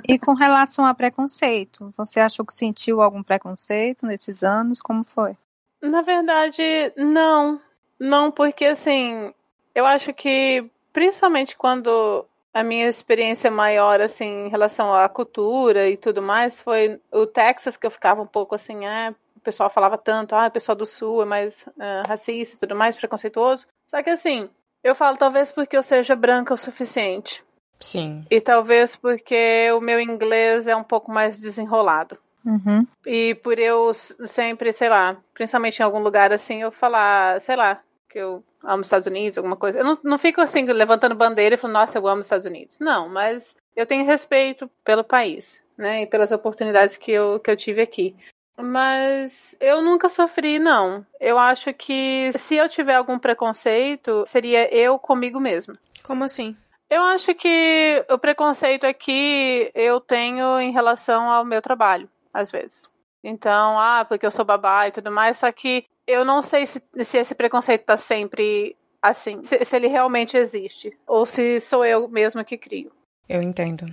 [0.07, 4.82] E com relação a preconceito, você achou que sentiu algum preconceito nesses anos?
[4.82, 5.38] Como foi?
[5.82, 6.64] Na verdade,
[6.97, 7.61] não.
[7.99, 9.32] Não, porque assim,
[9.76, 15.95] eu acho que principalmente quando a minha experiência maior, assim, em relação à cultura e
[15.95, 20.34] tudo mais, foi o Texas, que eu ficava um pouco assim, é, pessoal falava tanto,
[20.34, 23.68] ah, o pessoal do Sul é mais uh, racista e tudo mais, preconceituoso.
[23.88, 24.49] Só que assim,
[24.84, 27.43] eu falo talvez porque eu seja branca o suficiente.
[27.79, 28.25] Sim.
[28.29, 32.17] E talvez porque o meu inglês é um pouco mais desenrolado.
[32.45, 32.86] Uhum.
[33.05, 37.81] E por eu sempre, sei lá, principalmente em algum lugar assim, eu falar, sei lá,
[38.09, 39.79] que eu amo os Estados Unidos, alguma coisa.
[39.79, 42.77] Eu não, não fico assim, levantando bandeira e falando, nossa, eu amo os Estados Unidos.
[42.79, 45.61] Não, mas eu tenho respeito pelo país.
[45.77, 46.01] né?
[46.03, 48.15] E pelas oportunidades que eu, que eu tive aqui.
[48.58, 51.06] Mas eu nunca sofri, não.
[51.20, 55.74] Eu acho que se eu tiver algum preconceito, seria eu comigo mesma.
[56.04, 56.56] Como assim?
[56.89, 62.88] Eu acho que o preconceito aqui eu tenho em relação ao meu trabalho, às vezes.
[63.24, 66.84] Então, ah, porque eu sou babá e tudo mais, só que eu não sei se,
[67.04, 72.08] se esse preconceito tá sempre assim, se, se ele realmente existe, ou se sou eu
[72.08, 72.91] mesma que crio.
[73.28, 73.86] Eu entendo.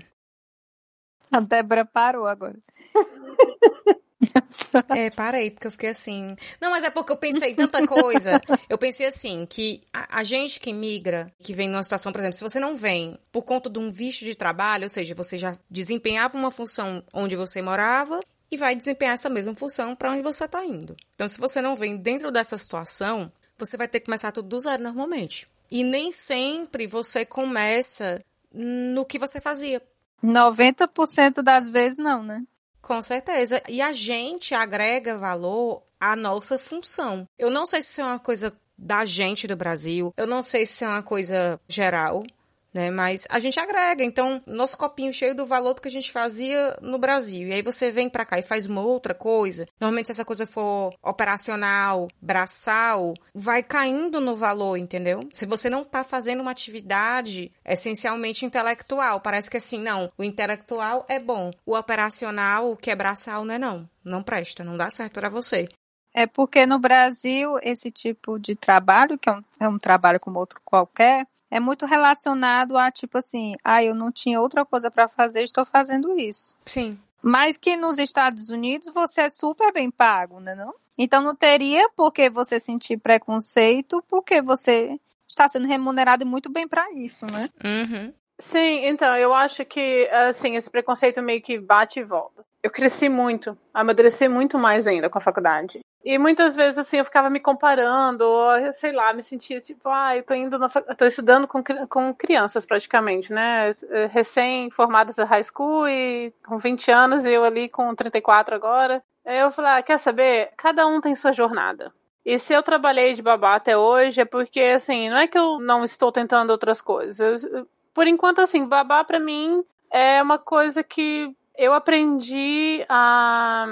[1.32, 2.58] A Débora parou agora.
[4.96, 6.36] É, parei, porque eu fiquei assim.
[6.60, 8.40] Não, mas é porque eu pensei tanta coisa.
[8.68, 12.36] Eu pensei assim, que a, a, gente que migra, que vem numa situação, por exemplo,
[12.36, 15.56] se você não vem por conta de um visto de trabalho, ou seja, você já
[15.68, 18.20] desempenhava uma função onde você morava
[18.50, 20.96] e vai desempenhar essa mesma função para onde você está indo.
[21.14, 24.60] Então, se você não vem dentro dessa situação, você vai ter que começar tudo do
[24.60, 25.48] zero normalmente.
[25.70, 29.80] E nem sempre você começa no que você fazia.
[30.22, 32.42] 90% das vezes não, né?
[32.90, 33.62] Com certeza.
[33.68, 37.24] E a gente agrega valor à nossa função.
[37.38, 40.84] Eu não sei se é uma coisa da gente do Brasil, eu não sei se
[40.84, 42.24] é uma coisa geral,
[42.72, 42.90] né?
[42.90, 46.76] Mas a gente agrega, então, nosso copinho cheio do valor do que a gente fazia
[46.80, 47.48] no Brasil.
[47.48, 49.66] E aí você vem para cá e faz uma outra coisa.
[49.80, 55.28] Normalmente, se essa coisa for operacional, braçal, vai caindo no valor, entendeu?
[55.32, 61.04] Se você não tá fazendo uma atividade essencialmente intelectual, parece que assim, não, o intelectual
[61.08, 63.88] é bom, o operacional, o que é braçal, não é não.
[64.04, 65.68] Não presta, não dá certo para você.
[66.12, 70.38] É porque no Brasil, esse tipo de trabalho, que é um, é um trabalho como
[70.38, 75.08] outro qualquer, é muito relacionado a tipo assim, ah, eu não tinha outra coisa para
[75.08, 76.56] fazer, estou fazendo isso.
[76.64, 76.98] Sim.
[77.22, 80.74] Mas que nos Estados Unidos você é super bem pago, né não?
[80.96, 84.98] Então não teria por que você sentir preconceito, porque você
[85.28, 87.48] está sendo remunerado muito bem para isso, né?
[87.64, 88.12] Uhum.
[88.40, 92.42] Sim, então, eu acho que, assim, esse preconceito meio que bate e volta.
[92.62, 95.80] Eu cresci muito, amadureci muito mais ainda com a faculdade.
[96.02, 100.16] E muitas vezes, assim, eu ficava me comparando, ou, sei lá, me sentia tipo, ah,
[100.16, 103.74] eu tô indo, na, tô estudando com, com crianças praticamente, né?
[104.10, 109.02] Recém-formadas da high school e com 20 anos e eu ali com 34 agora.
[109.26, 110.50] Aí eu falei, ah, quer saber?
[110.56, 111.92] Cada um tem sua jornada.
[112.24, 115.58] E se eu trabalhei de babá até hoje, é porque, assim, não é que eu
[115.60, 117.44] não estou tentando outras coisas.
[117.44, 123.66] Eu, por enquanto, assim, babá para mim é uma coisa que eu aprendi a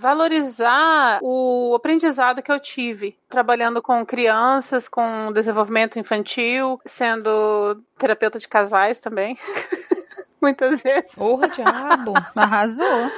[0.00, 8.48] valorizar o aprendizado que eu tive trabalhando com crianças, com desenvolvimento infantil, sendo terapeuta de
[8.48, 9.36] casais também.
[10.40, 11.10] Muitas vezes.
[11.14, 12.14] Porra, diabo!
[12.34, 13.10] Arrasou!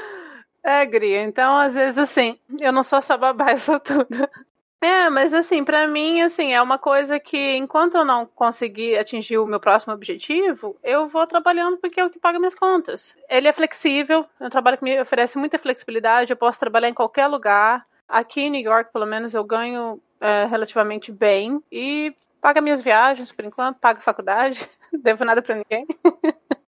[0.65, 1.23] É, Gria.
[1.23, 4.29] Então, às vezes, assim, eu não sou só babá, eu sou tudo.
[4.83, 9.39] É, mas assim, para mim, assim, é uma coisa que enquanto eu não conseguir atingir
[9.39, 13.15] o meu próximo objetivo, eu vou trabalhando porque é o que paga minhas contas.
[13.31, 16.95] Ele é flexível, é um trabalho que me oferece muita flexibilidade, eu posso trabalhar em
[16.95, 17.85] qualquer lugar.
[18.09, 23.31] Aqui em New York, pelo menos, eu ganho é, relativamente bem e paga minhas viagens,
[23.31, 24.69] por enquanto, paga a faculdade,
[25.01, 25.87] devo nada para ninguém.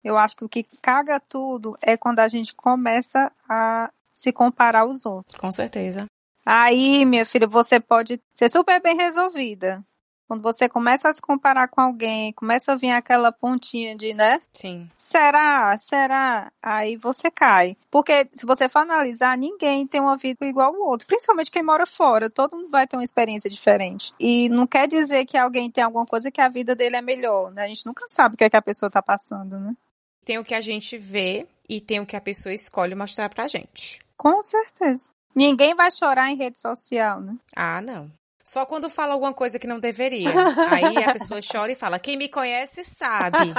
[0.02, 4.80] eu acho que o que caga tudo é quando a gente começa a se comparar
[4.80, 5.36] aos outros.
[5.36, 6.06] Com certeza.
[6.51, 9.84] Aí, minha filha, você pode ser super bem resolvida.
[10.26, 14.40] Quando você começa a se comparar com alguém, começa a vir aquela pontinha de, né?
[14.55, 14.88] Sim.
[14.96, 15.76] Será?
[15.76, 16.51] Será?
[16.62, 17.76] Aí você cai.
[17.90, 21.07] Porque se você for analisar, ninguém tem uma vida igual ao outro.
[21.07, 22.30] Principalmente quem mora fora.
[22.30, 24.14] Todo mundo vai ter uma experiência diferente.
[24.18, 27.51] E não quer dizer que alguém tem alguma coisa que a vida dele é melhor,
[27.51, 27.64] né?
[27.64, 29.76] A gente nunca sabe o que, é que a pessoa tá passando, né?
[30.24, 33.46] Tem o que a gente vê e tem o que a pessoa escolhe mostrar pra
[33.46, 34.01] gente.
[34.16, 35.11] Com certeza.
[35.34, 37.36] Ninguém vai chorar em rede social, né?
[37.56, 38.10] Ah, não.
[38.44, 40.30] Só quando fala alguma coisa que não deveria.
[40.70, 43.52] Aí a pessoa chora e fala: Quem me conhece sabe.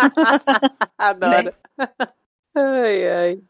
[0.97, 1.53] Adoro.
[1.77, 1.87] Né?
[2.55, 3.41] Ai, ai.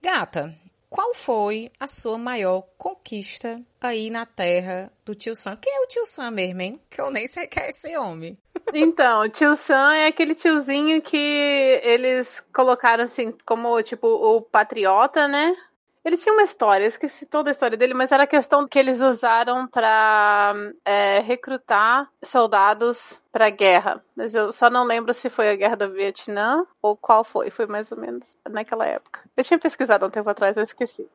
[0.00, 0.54] Gata,
[0.88, 5.56] qual foi a sua maior conquista aí na terra do tio Sam?
[5.56, 6.80] Quem é o tio Sam mesmo, hein?
[6.88, 8.38] Que eu nem sei quem é esse homem.
[8.72, 15.28] Então, o tio Sam é aquele tiozinho que eles colocaram assim como tipo o patriota,
[15.28, 15.54] né?
[16.02, 19.00] Ele tinha uma história, esqueci toda a história dele, mas era a questão que eles
[19.02, 24.02] usaram para é, recrutar soldados para guerra.
[24.16, 27.50] Mas eu só não lembro se foi a guerra do Vietnã ou qual foi.
[27.50, 29.20] Foi mais ou menos naquela época.
[29.36, 31.06] Eu tinha pesquisado um tempo atrás, eu esqueci.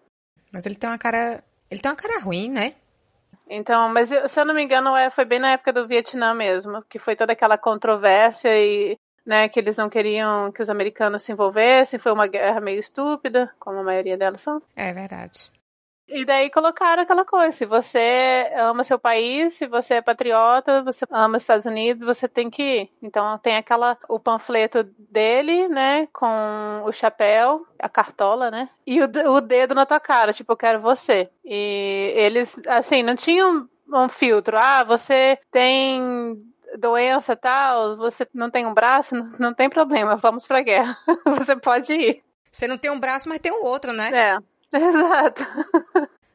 [0.53, 1.43] Mas ele tem uma cara.
[1.69, 2.75] Ele tem uma cara ruim, né?
[3.49, 6.83] Então, mas se eu não me engano, é, foi bem na época do Vietnã mesmo,
[6.83, 11.31] que foi toda aquela controvérsia e né, que eles não queriam que os americanos se
[11.31, 14.61] envolvessem, foi uma guerra meio estúpida, como a maioria delas são.
[14.75, 15.51] É verdade.
[16.07, 21.03] E daí colocaram aquela coisa: se você ama seu país, se você é patriota, você
[21.09, 22.89] ama os Estados Unidos, você tem que ir.
[23.01, 29.09] Então tem aquela o panfleto dele, né, com o chapéu, a cartola, né, e o,
[29.31, 31.29] o dedo na tua cara, tipo eu quero você.
[31.43, 34.57] E eles assim não tinham um filtro.
[34.57, 36.37] Ah, você tem
[36.77, 40.97] doença tal, você não tem um braço, não, tem problema, vamos pra guerra.
[41.25, 42.23] você pode ir.
[42.51, 44.11] Você não tem um braço, mas tem o outro, né?
[44.13, 44.37] É.
[44.77, 45.45] Exato.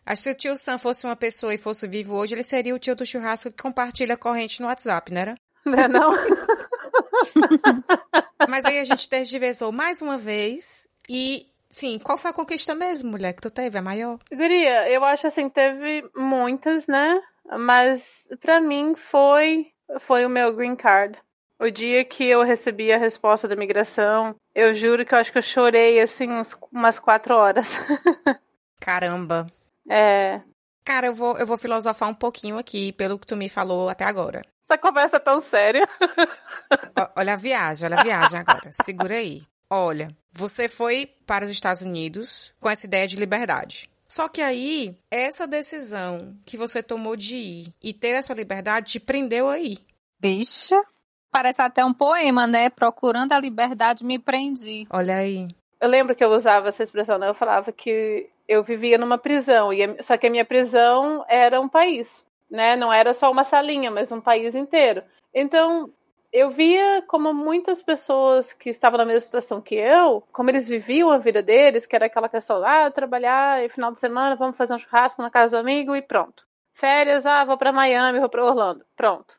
[0.06, 2.74] Acho que se o tio Sam fosse uma pessoa e fosse vivo hoje, ele seria
[2.74, 5.36] o tio do churrasco que compartilha a corrente no WhatsApp, né?
[5.64, 6.12] Não é não?
[8.48, 13.12] Mas aí a gente tergiversou mais uma vez e Sim, qual foi a conquista mesmo,
[13.12, 14.18] mulher, que tu teve, a maior?
[14.28, 17.22] Guria, eu acho assim, teve muitas, né?
[17.60, 21.18] Mas para mim foi foi o meu green card.
[21.58, 25.38] O dia que eu recebi a resposta da migração, eu juro que eu acho que
[25.38, 26.28] eu chorei assim
[26.72, 27.78] umas quatro horas.
[28.80, 29.46] Caramba.
[29.88, 30.40] É.
[30.84, 34.04] Cara, eu vou, eu vou filosofar um pouquinho aqui pelo que tu me falou até
[34.04, 34.42] agora.
[34.64, 35.86] Essa conversa é tão séria.
[37.14, 38.70] olha a viagem, olha a viagem agora.
[38.82, 39.42] Segura aí.
[39.68, 43.90] Olha, você foi para os Estados Unidos com essa ideia de liberdade.
[44.10, 48.98] Só que aí, essa decisão que você tomou de ir e ter essa liberdade te
[48.98, 49.78] prendeu aí.
[50.18, 50.82] Bicha,
[51.30, 52.68] parece até um poema, né?
[52.70, 54.84] Procurando a liberdade, me prendi.
[54.90, 55.46] Olha aí.
[55.80, 57.28] Eu lembro que eu usava essa expressão, né?
[57.28, 61.68] Eu falava que eu vivia numa prisão, e só que a minha prisão era um
[61.68, 62.74] país, né?
[62.74, 65.04] Não era só uma salinha, mas um país inteiro.
[65.32, 65.88] Então,
[66.32, 71.10] eu via como muitas pessoas que estavam na mesma situação que eu, como eles viviam
[71.10, 74.74] a vida deles, que era aquela questão, ah, trabalhar e final de semana, vamos fazer
[74.74, 76.46] um churrasco na casa do amigo e pronto.
[76.72, 78.84] Férias, ah, vou para Miami, vou para Orlando.
[78.96, 79.38] Pronto.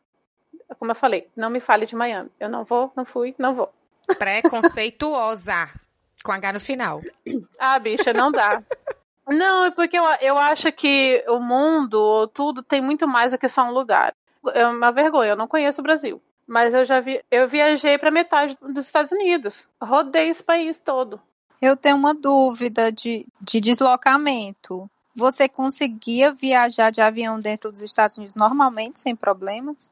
[0.77, 2.29] Como eu falei, não me fale de Miami.
[2.39, 3.73] Eu não vou, não fui, não vou.
[4.19, 5.69] Preconceituosa.
[6.23, 7.01] Com H no final.
[7.57, 8.61] Ah, bicha, não dá.
[9.27, 13.37] Não, é porque eu, eu acho que o mundo, ou tudo, tem muito mais do
[13.37, 14.13] que só um lugar.
[14.53, 16.21] É uma vergonha, eu não conheço o Brasil.
[16.51, 19.65] Mas eu já vi, eu viajei para metade dos Estados Unidos.
[19.81, 21.17] Rodei esse país todo.
[21.61, 24.91] Eu tenho uma dúvida de, de deslocamento.
[25.15, 29.89] Você conseguia viajar de avião dentro dos Estados Unidos normalmente, sem problemas?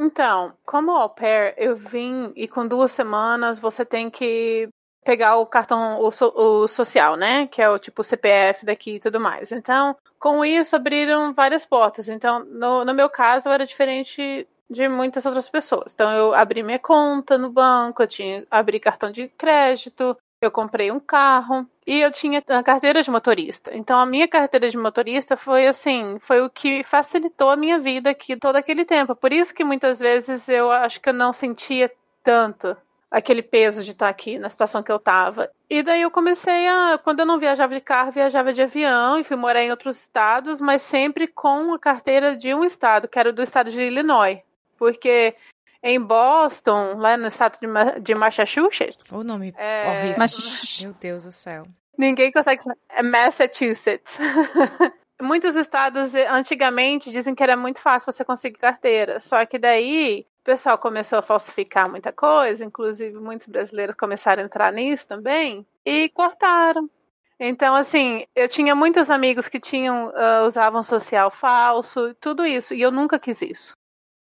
[0.00, 4.68] Então, como au pair, eu vim e com duas semanas você tem que
[5.04, 7.46] pegar o cartão o, so, o, social, né?
[7.46, 9.52] Que é o tipo CPF daqui e tudo mais.
[9.52, 12.08] Então, com isso abriram várias portas.
[12.08, 15.92] Então, no, no meu caso, era diferente de muitas outras pessoas.
[15.92, 20.90] Então, eu abri minha conta no banco, eu tinha abri cartão de crédito, eu comprei
[20.90, 23.70] um carro e eu tinha a carteira de motorista.
[23.74, 28.10] Então, a minha carteira de motorista foi assim, foi o que facilitou a minha vida
[28.10, 29.14] aqui todo aquele tempo.
[29.14, 31.90] Por isso que muitas vezes eu acho que eu não sentia
[32.22, 32.76] tanto
[33.12, 35.50] aquele peso de estar aqui na situação que eu estava.
[35.68, 39.24] E daí eu comecei a, quando eu não viajava de carro, viajava de avião e
[39.24, 43.32] fui morar em outros estados, mas sempre com a carteira de um estado, que era
[43.32, 44.40] do estado de Illinois,
[44.82, 45.36] porque
[45.80, 49.12] em Boston, lá no estado de, de Massachusetts.
[49.12, 49.86] O nome é...
[49.86, 50.16] horrível.
[50.18, 50.80] Mas...
[50.82, 51.62] Meu Deus do céu.
[51.96, 52.64] Ninguém consegue.
[52.88, 54.18] É Massachusetts.
[55.22, 59.20] Muitos estados antigamente dizem que era muito fácil você conseguir carteira.
[59.20, 64.46] Só que daí o pessoal começou a falsificar muita coisa, inclusive muitos brasileiros começaram a
[64.46, 66.90] entrar nisso também, e cortaram.
[67.38, 72.82] Então, assim, eu tinha muitos amigos que tinham uh, usavam social falso, tudo isso, e
[72.82, 73.74] eu nunca quis isso.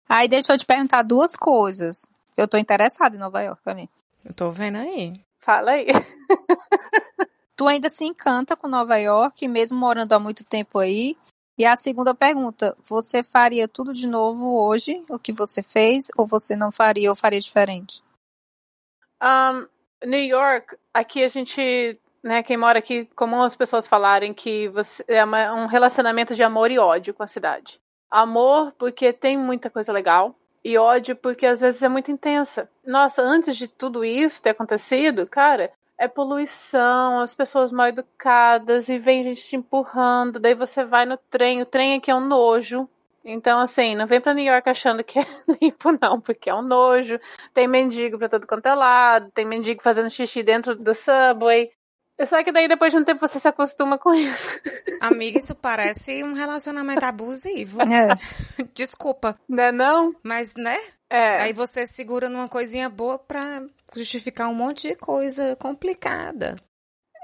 [0.09, 2.01] Aí deixa eu te perguntar duas coisas.
[2.35, 3.87] Eu tô interessada em Nova York, ali.
[4.25, 5.21] Eu tô vendo aí.
[5.39, 5.85] Fala aí.
[7.55, 11.15] tu ainda se encanta com Nova York, mesmo morando há muito tempo aí?
[11.57, 16.25] E a segunda pergunta, você faria tudo de novo hoje, o que você fez, ou
[16.25, 18.01] você não faria ou faria diferente?
[19.21, 19.67] Um,
[20.07, 25.03] New York, aqui a gente, né, quem mora aqui, comum as pessoas falarem que você,
[25.07, 27.79] é uma, um relacionamento de amor e ódio com a cidade.
[28.09, 32.69] Amor porque tem muita coisa legal, e ódio porque às vezes é muito intensa.
[32.85, 38.97] Nossa, antes de tudo isso ter acontecido, cara, é poluição, as pessoas mal educadas e
[38.97, 42.87] vem gente te empurrando, daí você vai no trem, o trem aqui é um nojo.
[43.23, 45.25] Então, assim, não vem pra New York achando que é
[45.61, 47.19] limpo, não, porque é um nojo.
[47.53, 51.69] Tem mendigo pra todo quanto é lado, tem mendigo fazendo xixi dentro do subway.
[52.25, 54.47] Só que daí depois de um tempo você se acostuma com isso.
[55.01, 57.81] Amiga, isso parece um relacionamento abusivo.
[57.81, 58.09] É.
[58.73, 59.39] Desculpa.
[59.47, 60.13] Não é não?
[60.23, 60.77] Mas, né?
[61.09, 61.41] É.
[61.41, 63.63] Aí você segura numa coisinha boa pra
[63.95, 66.55] justificar um monte de coisa complicada.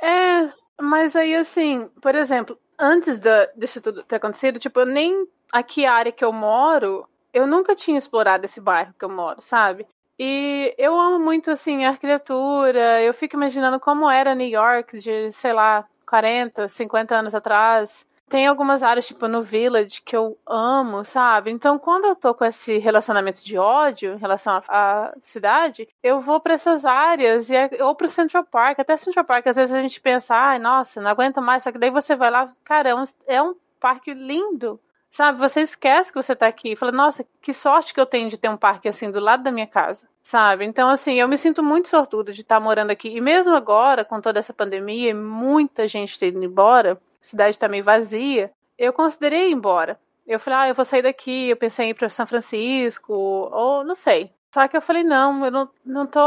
[0.01, 5.27] É, mas aí assim, por exemplo, antes da, disso tudo ter acontecido, tipo, eu nem
[5.51, 9.41] aqui a área que eu moro, eu nunca tinha explorado esse bairro que eu moro,
[9.41, 9.85] sabe?
[10.17, 13.01] E eu amo muito, assim, a arquitetura.
[13.01, 18.05] Eu fico imaginando como era New York de, sei lá, 40, 50 anos atrás.
[18.27, 21.51] Tem algumas áreas, tipo no Village, que eu amo, sabe?
[21.51, 26.39] Então, quando eu tô com esse relacionamento de ódio em relação à cidade, eu vou
[26.39, 28.79] para essas áreas, e é, ou pro Central Park.
[28.79, 31.63] Até Central Park, às vezes a gente pensa, ai, nossa, não aguenta mais.
[31.63, 34.79] Só que daí você vai lá, cara, é um, é um parque lindo.
[35.15, 36.75] Sabe, você esquece que você tá aqui.
[36.75, 39.49] Fala, nossa, que sorte que eu tenho de ter um parque assim do lado da
[39.49, 40.05] minha casa.
[40.21, 40.65] Sabe?
[40.65, 43.07] Então, assim, eu me sinto muito sortuda de estar morando aqui.
[43.07, 47.57] E mesmo agora, com toda essa pandemia e muita gente tendo ido embora, a cidade
[47.57, 49.97] tá meio vazia, eu considerei ir embora.
[50.27, 51.47] Eu falei, ah, eu vou sair daqui.
[51.47, 54.33] Eu pensei em ir para São Francisco, ou não sei.
[54.53, 56.19] Só que eu falei, não, eu não, não tô,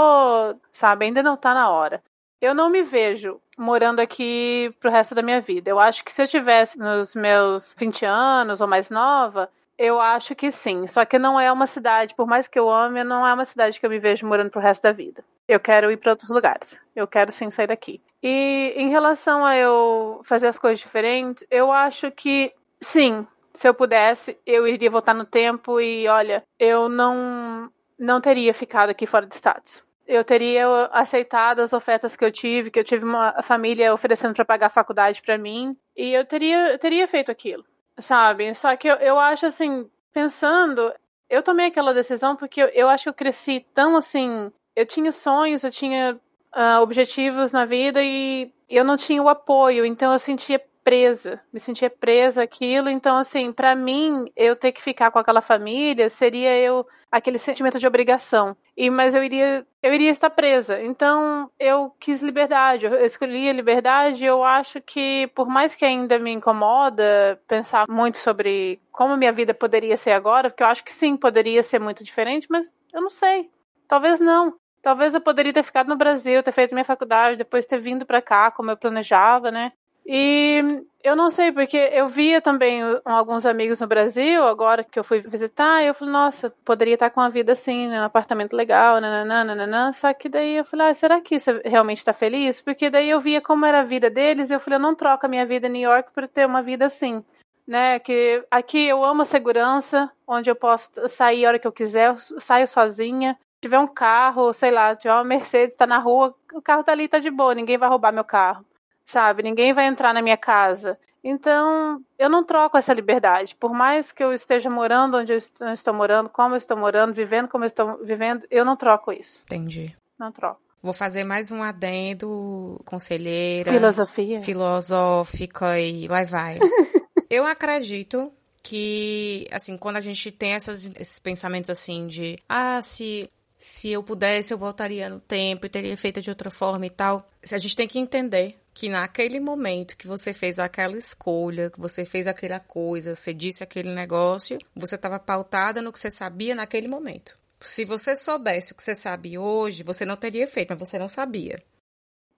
[0.72, 2.02] sabe, ainda não tá na hora.
[2.40, 5.68] Eu não me vejo morando aqui pro resto da minha vida.
[5.68, 10.34] Eu acho que se eu tivesse nos meus 20 anos ou mais nova, eu acho
[10.34, 10.86] que sim.
[10.86, 13.78] Só que não é uma cidade, por mais que eu ame, não é uma cidade
[13.78, 15.24] que eu me vejo morando pro resto da vida.
[15.48, 16.78] Eu quero ir para outros lugares.
[16.94, 18.00] Eu quero sim sair daqui.
[18.22, 23.74] E em relação a eu fazer as coisas diferentes, eu acho que sim, se eu
[23.74, 29.26] pudesse, eu iria voltar no tempo e olha, eu não não teria ficado aqui fora
[29.26, 33.92] de status eu teria aceitado as ofertas que eu tive, que eu tive uma família
[33.92, 37.62] oferecendo para pagar a faculdade para mim, e eu teria, eu teria feito aquilo,
[37.98, 38.54] sabe?
[38.54, 40.90] Só que eu, eu acho assim, pensando,
[41.28, 45.12] eu tomei aquela decisão porque eu, eu acho que eu cresci tão assim, eu tinha
[45.12, 46.18] sonhos, eu tinha
[46.56, 51.60] uh, objetivos na vida e eu não tinha o apoio, então eu sentia presa, me
[51.60, 52.88] sentia presa aquilo.
[52.88, 57.78] Então, assim, para mim, eu ter que ficar com aquela família seria eu aquele sentimento
[57.78, 58.56] de obrigação.
[58.74, 60.80] E mas eu iria eu iria estar presa.
[60.82, 64.24] Então, eu quis liberdade, eu escolhi a liberdade.
[64.24, 69.52] Eu acho que por mais que ainda me incomoda pensar muito sobre como minha vida
[69.52, 73.10] poderia ser agora, porque eu acho que sim, poderia ser muito diferente, mas eu não
[73.10, 73.50] sei.
[73.86, 74.54] Talvez não.
[74.80, 78.22] Talvez eu poderia ter ficado no Brasil, ter feito minha faculdade, depois ter vindo para
[78.22, 79.72] cá como eu planejava, né?
[80.10, 85.04] E eu não sei, porque eu via também alguns amigos no Brasil, agora que eu
[85.04, 88.56] fui visitar, e eu falei, nossa, poderia estar com uma vida assim, né, um apartamento
[88.56, 89.92] legal, nananã.
[89.92, 92.58] Só que daí eu falei, ah, será que você realmente está feliz?
[92.58, 95.26] Porque daí eu via como era a vida deles, e eu falei, eu não troco
[95.26, 97.22] a minha vida em New York por ter uma vida assim.
[97.66, 101.72] Né, que aqui eu amo a segurança, onde eu posso sair a hora que eu
[101.72, 103.38] quiser, eu saio sozinha.
[103.60, 107.08] Tiver um carro, sei lá, tiver uma Mercedes, está na rua, o carro tá ali,
[107.08, 108.64] tá de boa, ninguém vai roubar meu carro
[109.08, 109.42] sabe?
[109.42, 110.98] Ninguém vai entrar na minha casa.
[111.24, 113.56] Então, eu não troco essa liberdade.
[113.56, 115.38] Por mais que eu esteja morando onde eu
[115.72, 119.42] estou morando, como eu estou morando, vivendo como eu estou vivendo, eu não troco isso.
[119.44, 119.96] Entendi.
[120.18, 120.60] Não troco.
[120.82, 123.72] Vou fazer mais um adendo, conselheira.
[123.72, 124.42] Filosofia.
[124.42, 126.58] Filosófica e lá vai.
[127.30, 128.30] eu acredito
[128.62, 133.28] que, assim, quando a gente tem essas, esses pensamentos assim de, ah, se
[133.58, 137.28] se eu pudesse, eu voltaria no tempo e teria feito de outra forma e tal.
[137.52, 142.04] A gente tem que entender que naquele momento que você fez aquela escolha, que você
[142.04, 146.86] fez aquela coisa, você disse aquele negócio, você estava pautada no que você sabia naquele
[146.86, 147.36] momento.
[147.58, 151.08] Se você soubesse o que você sabe hoje, você não teria feito, mas você não
[151.08, 151.60] sabia.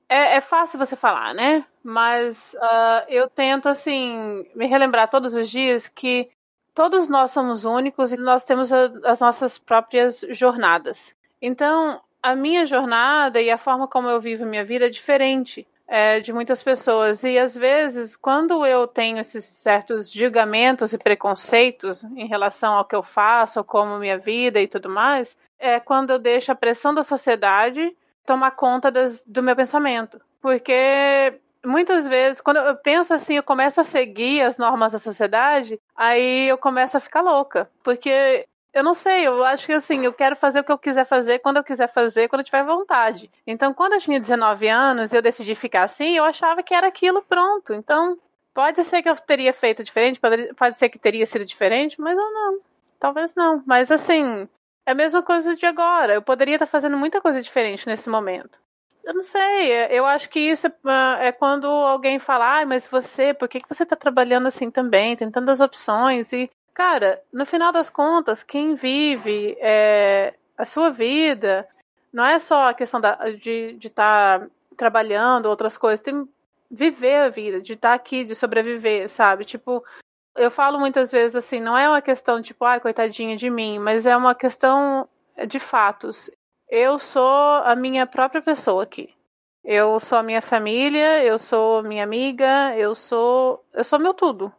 [0.09, 1.63] É, é fácil você falar, né?
[1.85, 6.31] Mas uh, eu tento, assim, me relembrar todos os dias que
[6.75, 11.15] todos nós somos únicos e nós temos a, as nossas próprias jornadas.
[11.43, 16.21] Então, a minha jornada e a forma como eu vivo minha vida é diferente é,
[16.21, 17.25] de muitas pessoas.
[17.25, 22.95] E às vezes, quando eu tenho esses certos julgamentos e preconceitos em relação ao que
[22.95, 27.03] eu faço, como minha vida e tudo mais, é quando eu deixo a pressão da
[27.03, 30.21] sociedade tomar conta das, do meu pensamento.
[30.41, 31.35] Porque
[31.67, 36.49] muitas vezes, quando eu penso assim, eu começo a seguir as normas da sociedade, aí
[36.49, 37.69] eu começo a ficar louca.
[37.83, 41.05] Porque eu não sei, eu acho que assim, eu quero fazer o que eu quiser
[41.05, 43.31] fazer, quando eu quiser fazer, quando eu tiver vontade.
[43.47, 47.23] Então, quando eu tinha 19 anos eu decidi ficar assim, eu achava que era aquilo
[47.23, 47.73] pronto.
[47.75, 48.19] Então,
[48.55, 52.33] pode ser que eu teria feito diferente, pode, ser que teria sido diferente, mas eu
[52.33, 52.61] não.
[52.99, 53.63] Talvez não.
[53.67, 54.49] Mas assim,
[54.87, 56.15] é a mesma coisa de agora.
[56.15, 58.59] Eu poderia estar fazendo muita coisa diferente nesse momento.
[59.03, 63.33] Eu não sei, eu acho que isso é, é quando alguém fala, ah, mas você,
[63.33, 65.17] por que, que você está trabalhando assim também?
[65.17, 66.33] Tem tantas opções.
[66.33, 71.69] E Cara, no final das contas, quem vive é, a sua vida
[72.13, 74.47] não é só a questão da, de estar tá
[74.77, 76.29] trabalhando, outras coisas, tem
[76.71, 79.45] viver a vida, de estar tá aqui, de sobreviver, sabe?
[79.45, 79.85] Tipo,
[80.37, 84.07] eu falo muitas vezes assim, não é uma questão tipo, ai, coitadinha de mim, mas
[84.07, 85.09] é uma questão
[85.49, 86.31] de fatos.
[86.69, 89.13] Eu sou a minha própria pessoa aqui.
[89.65, 94.53] Eu sou a minha família, eu sou minha amiga, eu sou eu sou meu tudo.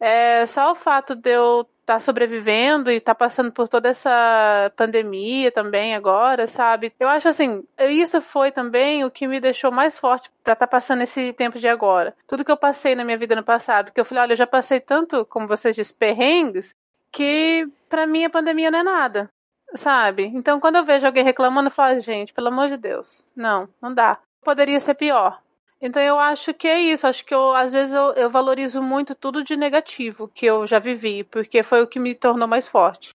[0.00, 5.50] É, só o fato de eu tá sobrevivendo e tá passando por toda essa pandemia
[5.50, 6.92] também agora, sabe?
[7.00, 10.70] Eu acho assim, isso foi também o que me deixou mais forte para estar tá
[10.70, 12.14] passando esse tempo de agora.
[12.26, 14.46] Tudo que eu passei na minha vida no passado, que eu falei, olha, eu já
[14.46, 16.74] passei tanto, como vocês dizem, perrengues,
[17.10, 19.30] que para mim a pandemia não é nada,
[19.74, 20.24] sabe?
[20.34, 23.94] Então quando eu vejo alguém reclamando, eu falo, gente, pelo amor de Deus, não, não
[23.94, 24.18] dá.
[24.44, 25.40] Poderia ser pior.
[25.80, 27.06] Então eu acho que é isso.
[27.06, 30.78] Acho que eu, às vezes eu, eu valorizo muito tudo de negativo que eu já
[30.78, 33.10] vivi, porque foi o que me tornou mais forte.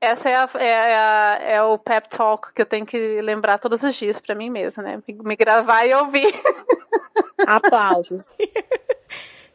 [0.00, 3.82] Essa é, a, é, a, é o pep talk que eu tenho que lembrar todos
[3.82, 5.02] os dias para mim mesma, né?
[5.08, 6.32] Me gravar e ouvir.
[7.46, 8.22] Aplausos.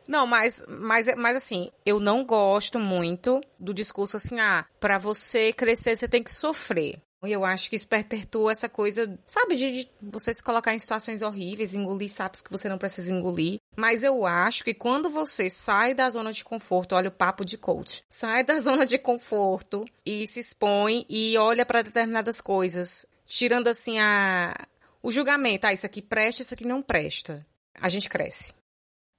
[0.06, 5.54] Não, mas, mas, mas assim, eu não gosto muito do discurso assim, ah, para você
[5.54, 7.01] crescer você tem que sofrer.
[7.26, 10.80] E eu acho que isso perpetua essa coisa, sabe, de, de, você se colocar em
[10.80, 13.60] situações horríveis, engolir sapos que você não precisa engolir.
[13.76, 17.58] Mas eu acho que quando você sai da zona de conforto, olha o papo de
[17.58, 23.68] coach, sai da zona de conforto e se expõe e olha para determinadas coisas, tirando
[23.68, 24.54] assim a
[25.02, 27.46] o julgamento, ah, isso aqui presta, isso aqui não presta.
[27.76, 28.54] A gente cresce.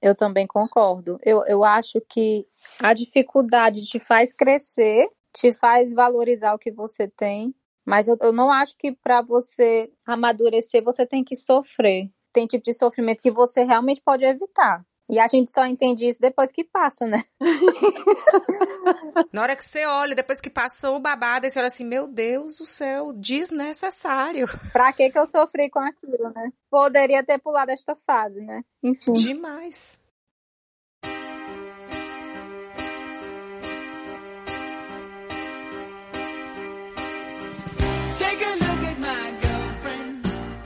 [0.01, 1.19] Eu também concordo.
[1.23, 2.47] Eu, eu acho que
[2.81, 7.53] a dificuldade te faz crescer, te faz valorizar o que você tem
[7.85, 12.09] mas eu, eu não acho que para você amadurecer você tem que sofrer.
[12.33, 14.83] Tem tipo de sofrimento que você realmente pode evitar.
[15.07, 17.23] E a gente só entende isso depois que passa, né?
[19.31, 22.57] Na hora que você olha, depois que passou o babado, você olha assim, meu Deus
[22.57, 24.47] do céu, desnecessário.
[24.73, 26.51] Pra que que eu sofri com aquilo, né?
[26.71, 28.63] Poderia ter pulado esta fase, né?
[28.81, 29.13] Enfim.
[29.13, 30.03] Demais.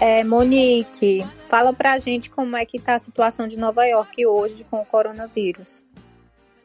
[0.01, 4.65] É, Monique, fala pra gente como é que tá a situação de Nova York hoje
[4.71, 5.83] com o coronavírus.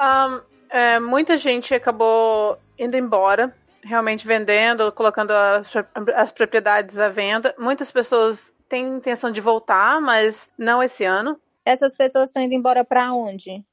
[0.00, 5.72] Um, é, muita gente acabou indo embora, realmente vendendo, colocando as,
[6.14, 7.52] as propriedades à venda.
[7.58, 11.36] Muitas pessoas têm intenção de voltar, mas não esse ano.
[11.64, 13.64] Essas pessoas estão indo embora para onde?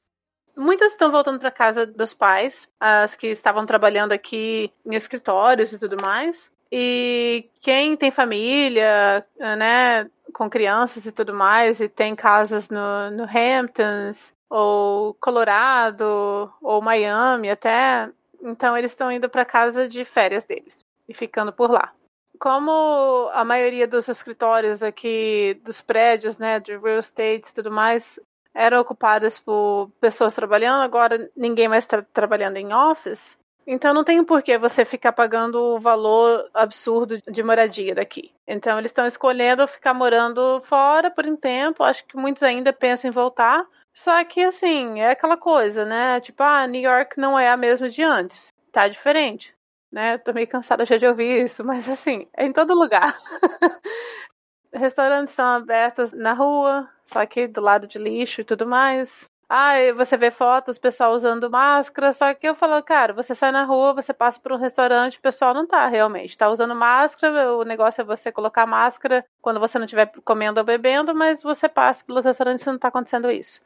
[0.56, 5.78] Muitas estão voltando para casa dos pais, as que estavam trabalhando aqui em escritórios e
[5.78, 6.50] tudo mais.
[6.74, 13.24] E quem tem família, né, com crianças e tudo mais, e tem casas no, no
[13.24, 18.08] Hamptons, ou Colorado, ou Miami até,
[18.42, 21.92] então eles estão indo para casa de férias deles e ficando por lá.
[22.38, 28.18] Como a maioria dos escritórios aqui, dos prédios, né, de real estate e tudo mais,
[28.54, 34.24] eram ocupados por pessoas trabalhando, agora ninguém mais está trabalhando em office, então não tem
[34.24, 38.32] por que você ficar pagando o valor absurdo de moradia daqui.
[38.46, 41.84] Então eles estão escolhendo ficar morando fora por um tempo.
[41.84, 43.66] Acho que muitos ainda pensam em voltar.
[43.94, 46.20] Só que assim, é aquela coisa, né?
[46.20, 48.48] Tipo, ah, New York não é a mesma de antes.
[48.72, 49.54] Tá diferente.
[49.90, 50.16] Né?
[50.18, 53.18] Tô meio cansada já de ouvir isso, mas assim, é em todo lugar.
[54.72, 59.30] Restaurantes estão abertos na rua, só que do lado de lixo e tudo mais.
[59.54, 63.64] Ah, você vê fotos, pessoal usando máscara, só que eu falo, cara, você sai na
[63.64, 67.62] rua, você passa por um restaurante, o pessoal não tá realmente, tá usando máscara, o
[67.62, 72.02] negócio é você colocar máscara quando você não estiver comendo ou bebendo, mas você passa
[72.02, 73.60] pelos restaurantes e não tá acontecendo isso.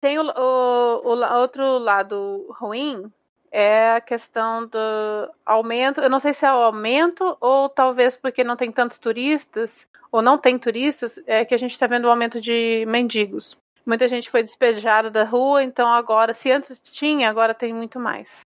[0.00, 3.08] Tem o, o, o outro lado ruim,
[3.52, 6.00] é a questão do aumento.
[6.00, 10.20] Eu não sei se é o aumento ou talvez porque não tem tantos turistas ou
[10.20, 13.56] não tem turistas, é que a gente está vendo o aumento de mendigos.
[13.88, 18.40] Muita gente foi despejada da rua, então agora, se antes tinha, agora tem muito mais.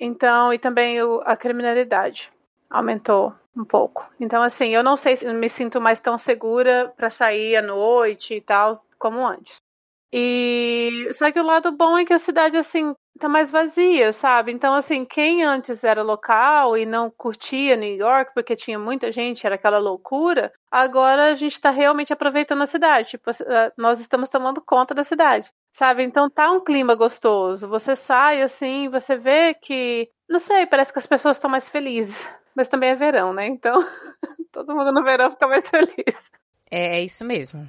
[0.00, 2.32] Então, e também o, a criminalidade
[2.70, 4.10] aumentou um pouco.
[4.18, 8.32] Então, assim, eu não sei se me sinto mais tão segura para sair à noite
[8.32, 9.58] e tal como antes.
[10.12, 14.52] E só que o lado bom é que a cidade assim tá mais vazia, sabe?
[14.52, 19.44] Então assim, quem antes era local e não curtia New York porque tinha muita gente,
[19.44, 23.30] era aquela loucura, agora a gente tá realmente aproveitando a cidade, tipo,
[23.76, 25.50] nós estamos tomando conta da cidade.
[25.72, 26.02] Sabe?
[26.02, 27.68] Então tá um clima gostoso.
[27.68, 32.28] Você sai assim, você vê que, não sei, parece que as pessoas estão mais felizes.
[32.56, 33.46] Mas também é verão, né?
[33.46, 33.78] Então,
[34.50, 36.32] todo mundo no verão fica mais feliz.
[36.68, 37.68] É, é isso mesmo.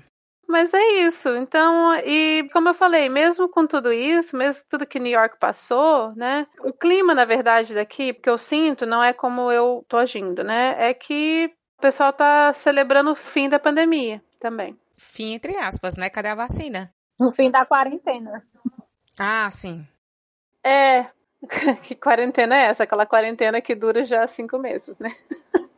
[0.49, 1.29] Mas é isso.
[1.37, 6.11] Então, e como eu falei, mesmo com tudo isso, mesmo tudo que New York passou,
[6.15, 6.47] né?
[6.61, 10.75] O clima, na verdade, daqui, porque eu sinto, não é como eu tô agindo, né?
[10.79, 14.75] É que o pessoal tá celebrando o fim da pandemia também.
[14.97, 16.09] Fim entre aspas, né?
[16.09, 16.91] Cadê a vacina?
[17.19, 18.43] O fim da quarentena.
[19.19, 19.87] Ah, sim.
[20.65, 21.11] É.
[21.83, 22.85] que quarentena é essa?
[22.85, 25.15] Aquela quarentena que dura já cinco meses, né?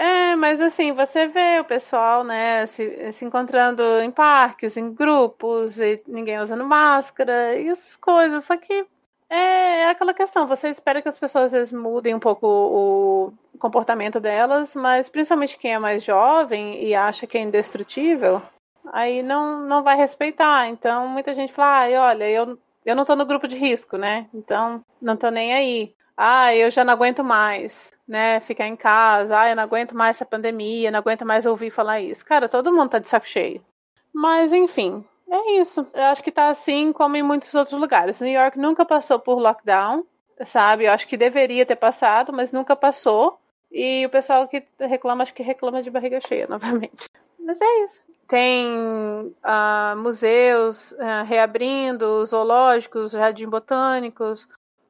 [0.00, 5.80] É, mas assim, você vê o pessoal, né, se, se encontrando em parques, em grupos,
[5.80, 8.44] e ninguém usando máscara, e essas coisas.
[8.44, 8.86] Só que
[9.30, 13.32] É, é aquela questão, você espera que as pessoas às vezes mudem um pouco o
[13.58, 18.42] comportamento delas, mas principalmente quem é mais jovem e acha que é indestrutível,
[18.92, 20.68] aí não, não vai respeitar.
[20.68, 24.28] Então muita gente fala, ah, olha, eu, eu não tô no grupo de risco, né?
[24.34, 25.94] Então não tô nem aí.
[26.20, 28.40] Ah, eu já não aguento mais, né?
[28.40, 32.00] Ficar em casa, ah, eu não aguento mais essa pandemia, não aguento mais ouvir falar
[32.00, 32.26] isso.
[32.26, 33.64] Cara, todo mundo tá de saco cheio.
[34.12, 35.86] Mas enfim, é isso.
[35.94, 38.20] Eu acho que tá assim como em muitos outros lugares.
[38.20, 40.04] New York nunca passou por lockdown,
[40.44, 40.86] sabe?
[40.86, 43.38] Eu acho que deveria ter passado, mas nunca passou.
[43.70, 47.06] E o pessoal que reclama, acho que reclama de barriga cheia, novamente.
[47.38, 48.02] Mas é isso.
[48.26, 54.48] Tem uh, museus uh, reabrindo, zoológicos, jardim botânicos,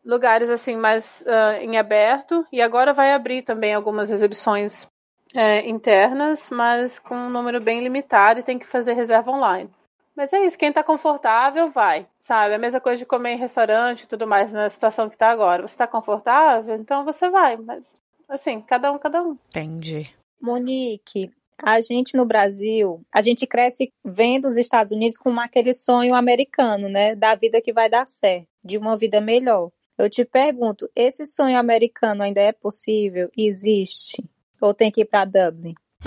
[0.09, 2.45] lugares assim mais uh, em aberto.
[2.51, 4.87] E agora vai abrir também algumas exibições
[5.35, 9.71] é, internas, mas com um número bem limitado e tem que fazer reserva online.
[10.17, 12.53] Mas é isso, quem tá confortável vai, sabe?
[12.53, 15.29] É a mesma coisa de comer em restaurante e tudo mais na situação que tá
[15.29, 15.63] agora.
[15.63, 17.95] Você tá confortável, então você vai, mas
[18.29, 19.37] assim, cada um, cada um.
[19.49, 20.13] Entendi.
[20.41, 21.31] Monique,
[21.63, 26.89] a gente no Brasil, a gente cresce vendo os Estados Unidos com aquele sonho americano,
[26.89, 27.15] né?
[27.15, 29.71] Da vida que vai dar certo, de uma vida melhor.
[29.99, 33.29] Eu te pergunto, esse sonho americano ainda é possível?
[33.37, 34.25] Existe?
[34.61, 35.75] Ou tem que ir para Dublin?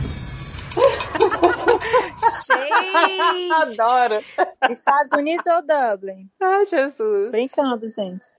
[2.47, 3.81] Gente!
[3.81, 4.21] Adoro!
[4.69, 6.29] Estados Unidos ou Dublin?
[6.39, 7.31] Ai, Jesus.
[7.31, 8.31] Brincando, gente.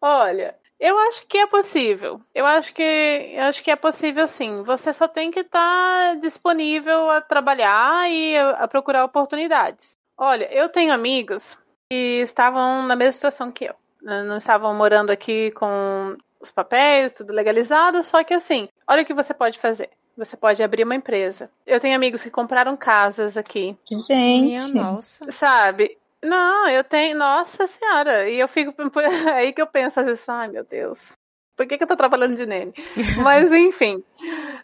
[0.00, 2.20] Olha, eu acho que é possível.
[2.34, 4.64] Eu acho que eu acho que é possível sim.
[4.64, 9.96] Você só tem que estar tá disponível a trabalhar e a procurar oportunidades.
[10.18, 11.56] Olha, eu tenho amigos
[11.88, 13.79] que estavam na mesma situação que eu.
[14.02, 19.14] Não estavam morando aqui com os papéis, tudo legalizado, só que assim, olha o que
[19.14, 19.90] você pode fazer.
[20.16, 21.50] Você pode abrir uma empresa.
[21.66, 23.76] Eu tenho amigos que compraram casas aqui.
[23.90, 25.30] Gente, Minha nossa.
[25.30, 25.96] Sabe?
[26.22, 27.16] Não, eu tenho.
[27.16, 28.28] Nossa Senhora.
[28.28, 28.74] E eu fico.
[29.34, 31.16] Aí que eu penso, às vezes, ai meu Deus.
[31.60, 32.72] Por que, que eu tô trabalhando de nele?
[33.22, 34.02] Mas, enfim.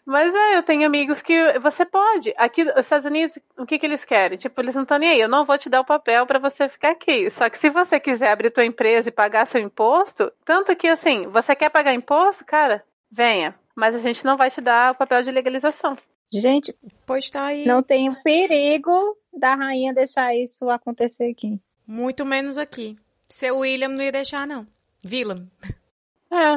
[0.07, 2.33] Mas é, eu tenho amigos que você pode.
[2.39, 4.39] Aqui, os Estados Unidos, o que, que eles querem?
[4.39, 5.21] Tipo, eles não estão nem aí.
[5.21, 7.31] Eu não vou te dar o papel para você ficar aqui.
[7.31, 11.27] Só que se você quiser abrir tua empresa e pagar seu imposto, tanto que assim,
[11.27, 13.55] você quer pagar imposto, cara, venha.
[13.75, 15.99] Mas a gente não vai te dar o papel de legalização.
[16.33, 16.75] Gente,
[17.05, 17.67] Pois tá aí.
[17.67, 21.61] não tem perigo da rainha deixar isso acontecer aqui.
[21.87, 22.97] Muito menos aqui.
[23.27, 24.67] Seu William não ia deixar, não.
[25.05, 25.47] William.
[26.33, 26.57] É.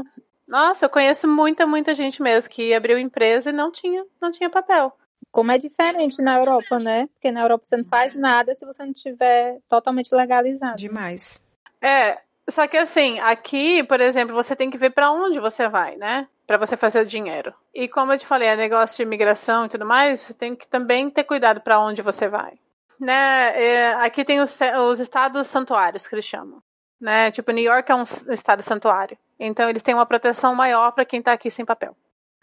[0.50, 4.50] Nossa, eu conheço muita, muita gente mesmo que abriu empresa e não tinha, não tinha
[4.50, 4.92] papel.
[5.32, 7.08] Como é diferente na Europa, né?
[7.14, 10.76] Porque na Europa você não faz nada se você não tiver totalmente legalizado.
[10.76, 11.40] Demais.
[11.80, 12.20] É,
[12.50, 16.28] só que assim, aqui, por exemplo, você tem que ver para onde você vai, né?
[16.48, 17.54] Para você fazer o dinheiro.
[17.72, 20.68] E como eu te falei, é negócio de imigração e tudo mais, você tem que
[20.68, 22.54] também ter cuidado para onde você vai.
[23.00, 23.64] Né?
[23.64, 24.58] É, aqui tem os,
[24.90, 26.60] os estados santuários que eles chamam.
[27.00, 27.32] Né?
[27.32, 29.18] Tipo, New York é um estado santuário.
[29.40, 31.96] Então eles têm uma proteção maior para quem tá aqui sem papel.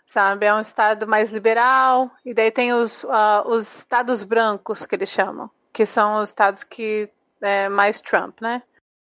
[0.07, 0.47] Sabe?
[0.47, 2.11] É um estado mais liberal.
[2.25, 5.51] E daí tem os, uh, os estados brancos que eles chamam.
[5.73, 7.11] Que são os estados que
[7.41, 8.63] é mais Trump, né?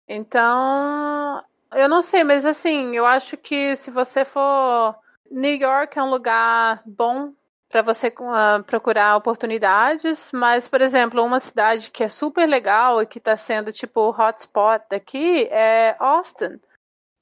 [0.07, 1.43] Então,
[1.73, 4.95] eu não sei, mas assim, eu acho que se você for.
[5.29, 7.33] New York é um lugar bom
[7.69, 13.05] para você uh, procurar oportunidades, mas, por exemplo, uma cidade que é super legal e
[13.05, 16.59] que está sendo tipo hotspot daqui é Austin.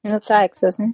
[0.03, 0.93] No Texas, né?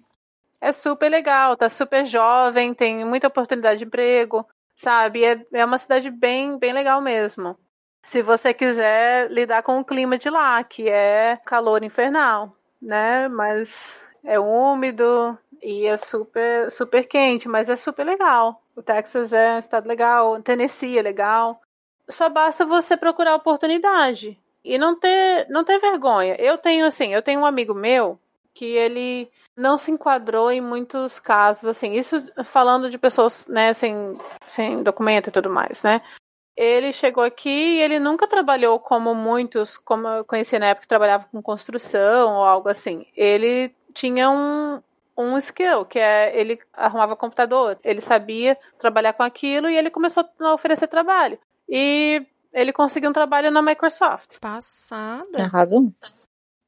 [0.61, 5.26] É super legal, tá super jovem, tem muita oportunidade de emprego, sabe?
[5.26, 7.57] É, é uma cidade bem, bem legal mesmo.
[8.03, 13.28] Se você quiser lidar com o clima de lá, que é calor infernal, né?
[13.28, 18.61] Mas é úmido e é super, super quente, mas é super legal.
[18.76, 21.61] O Texas é um estado legal, Tennessee é legal.
[22.10, 26.35] Só basta você procurar oportunidade e não ter, não ter vergonha.
[26.39, 28.19] Eu tenho assim, eu tenho um amigo meu
[28.53, 34.18] que ele não se enquadrou em muitos casos, assim, isso falando de pessoas, né, sem,
[34.48, 36.02] sem documento e tudo mais, né?
[36.56, 40.88] Ele chegou aqui e ele nunca trabalhou como muitos, como eu conhecia na época, que
[40.88, 43.06] trabalhava com construção ou algo assim.
[43.15, 44.81] Ele tinha um,
[45.18, 50.26] um skill, que é ele arrumava computador, ele sabia trabalhar com aquilo e ele começou
[50.40, 51.38] a oferecer trabalho.
[51.70, 54.40] E ele conseguiu um trabalho na Microsoft.
[54.40, 55.44] Passada.
[55.44, 55.94] Arrasou.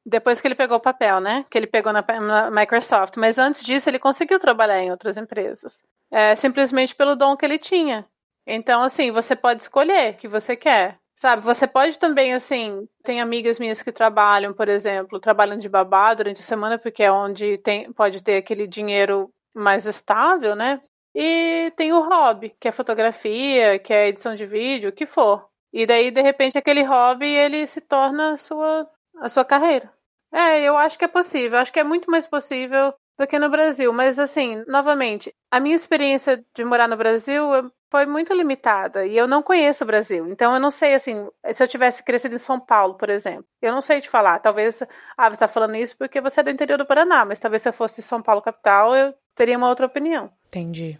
[0.06, 1.46] Depois que ele pegou o papel, né?
[1.48, 3.16] Que ele pegou na, na Microsoft.
[3.16, 5.82] Mas antes disso, ele conseguiu trabalhar em outras empresas.
[6.10, 8.06] É, simplesmente pelo dom que ele tinha.
[8.46, 10.98] Então, assim, você pode escolher o que você quer.
[11.16, 16.12] Sabe, você pode também, assim, tem amigas minhas que trabalham, por exemplo, trabalham de babá
[16.12, 20.82] durante a semana, porque é onde tem, pode ter aquele dinheiro mais estável, né?
[21.14, 25.48] E tem o hobby, que é fotografia, que é edição de vídeo, o que for.
[25.72, 28.88] E daí, de repente, aquele hobby, ele se torna a sua,
[29.18, 29.92] a sua carreira.
[30.32, 31.58] É, eu acho que é possível.
[31.58, 33.92] Acho que é muito mais possível do que no Brasil.
[33.92, 37.44] Mas, assim, novamente, a minha experiência de morar no Brasil
[37.90, 40.28] foi muito limitada e eu não conheço o Brasil.
[40.28, 43.72] Então, eu não sei, assim, se eu tivesse crescido em São Paulo, por exemplo, eu
[43.72, 44.40] não sei te falar.
[44.40, 44.82] Talvez,
[45.16, 47.68] ah, você está falando isso porque você é do interior do Paraná, mas talvez se
[47.68, 50.32] eu fosse de São Paulo, capital, eu teria uma outra opinião.
[50.46, 50.98] Entendi.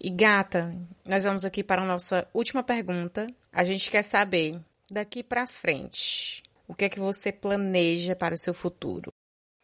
[0.00, 0.74] E gata,
[1.08, 3.26] nós vamos aqui para a nossa última pergunta.
[3.52, 4.60] A gente quer saber,
[4.90, 9.12] daqui para frente, o que é que você planeja para o seu futuro?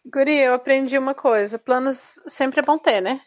[0.07, 1.59] Guri, eu aprendi uma coisa.
[1.59, 3.21] Planos sempre é bom ter, né?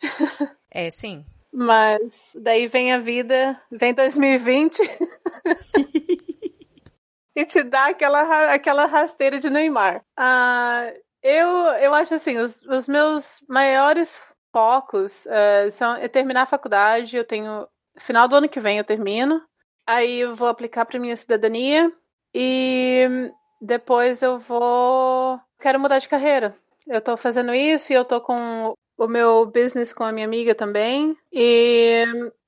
[0.72, 1.24] É, sim.
[1.52, 4.82] Mas daí vem a vida, vem 2020
[7.36, 10.04] e te dá aquela, aquela rasteira de Neymar.
[10.18, 10.92] Ah,
[11.22, 14.20] eu, eu acho assim, os, os meus maiores
[14.52, 17.68] focos uh, são é terminar a faculdade, eu tenho.
[18.00, 19.40] Final do ano que vem eu termino.
[19.86, 21.92] Aí eu vou aplicar para minha cidadania
[22.34, 23.32] e
[23.62, 25.40] depois eu vou.
[25.64, 26.54] Quero mudar de carreira.
[26.86, 30.54] Eu tô fazendo isso e eu tô com o meu business com a minha amiga
[30.54, 31.18] também.
[31.32, 32.04] E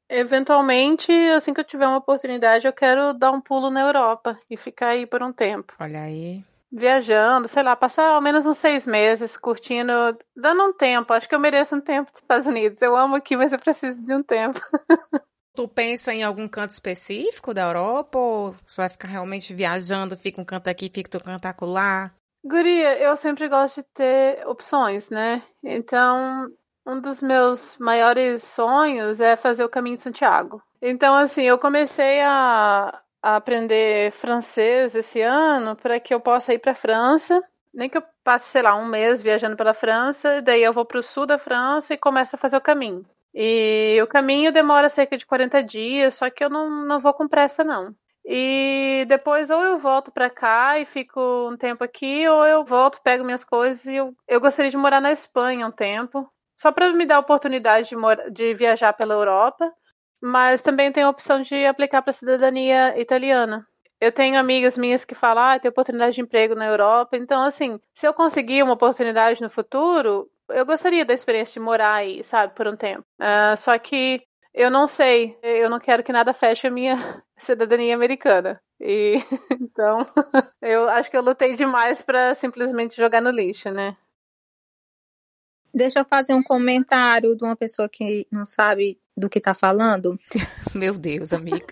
[0.09, 4.57] eventualmente, assim que eu tiver uma oportunidade, eu quero dar um pulo na Europa e
[4.57, 5.71] ficar aí por um tempo.
[5.79, 6.43] Olha aí.
[6.69, 9.93] Viajando, sei lá, passar ao menos uns seis meses curtindo,
[10.35, 11.13] dando um tempo.
[11.13, 12.81] Acho que eu mereço um tempo nos Estados Unidos.
[12.81, 14.59] Eu amo aqui, mas eu preciso de um tempo.
[15.55, 20.41] Tu pensa em algum canto específico da Europa ou você vai ficar realmente viajando, fica
[20.41, 22.13] um canto aqui, fica um canto acolá?
[22.47, 25.41] Guria, eu sempre gosto de ter opções, né?
[25.63, 26.47] Então,
[26.85, 30.61] um dos meus maiores sonhos é fazer o caminho de Santiago.
[30.79, 36.59] Então, assim, eu comecei a, a aprender francês esse ano para que eu possa ir
[36.59, 37.41] para a França.
[37.73, 40.99] Nem que eu passe, sei lá, um mês viajando pela França, daí eu vou para
[40.99, 43.03] o sul da França e começo a fazer o caminho.
[43.33, 47.27] E o caminho demora cerca de 40 dias, só que eu não, não vou com
[47.27, 47.95] pressa, não.
[48.25, 51.19] E depois ou eu volto para cá e fico
[51.51, 54.99] um tempo aqui, ou eu volto, pego minhas coisas e eu, eu gostaria de morar
[54.99, 56.27] na Espanha um tempo,
[56.57, 59.71] só para me dar a oportunidade de, de viajar pela Europa,
[60.19, 63.67] mas também tenho a opção de aplicar para cidadania italiana.
[64.01, 67.79] Eu tenho amigas minhas que falam, ah, tem oportunidade de emprego na Europa, então assim,
[67.93, 72.53] se eu conseguir uma oportunidade no futuro, eu gostaria da experiência de morar aí, sabe,
[72.55, 73.05] por um tempo.
[73.19, 74.21] Uh, só que
[74.55, 76.95] eu não sei, eu não quero que nada feche a minha
[77.37, 78.59] cidadania americana.
[78.79, 79.15] E
[79.59, 79.99] então,
[80.61, 83.97] eu acho que eu lutei demais para simplesmente jogar no lixo, né?
[85.73, 90.17] Deixa eu fazer um comentário de uma pessoa que não sabe do que tá falando.
[90.73, 91.65] Meu Deus, amiga.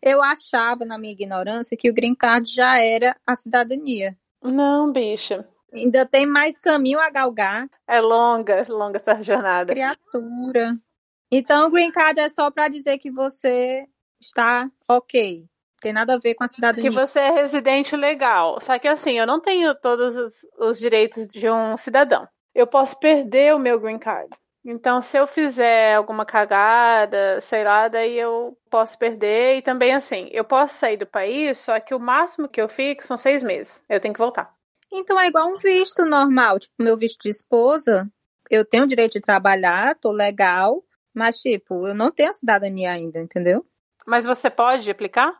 [0.00, 4.16] eu achava, na minha ignorância, que o green card já era a cidadania.
[4.40, 5.48] Não, bicha.
[5.72, 7.68] Ainda tem mais caminho a galgar.
[7.86, 9.72] É longa, longa essa jornada.
[9.72, 10.76] Criatura.
[11.30, 13.86] Então, o green card é só para dizer que você
[14.20, 15.44] está ok.
[15.80, 16.90] Tem nada a ver com a cidadania.
[16.90, 18.60] Que você é residente legal.
[18.60, 22.26] Só que assim, eu não tenho todos os, os direitos de um cidadão.
[22.54, 24.28] Eu posso perder o meu green card.
[24.64, 29.58] Então, se eu fizer alguma cagada, sei lá, daí eu posso perder.
[29.58, 33.06] E também, assim, eu posso sair do país, só que o máximo que eu fico
[33.06, 33.80] são seis meses.
[33.88, 34.57] Eu tenho que voltar.
[34.92, 38.10] Então é igual um visto normal, tipo, meu visto de esposa,
[38.50, 40.82] eu tenho o direito de trabalhar, tô legal,
[41.14, 43.66] mas tipo, eu não tenho a cidadania ainda, entendeu?
[44.06, 45.38] Mas você pode aplicar?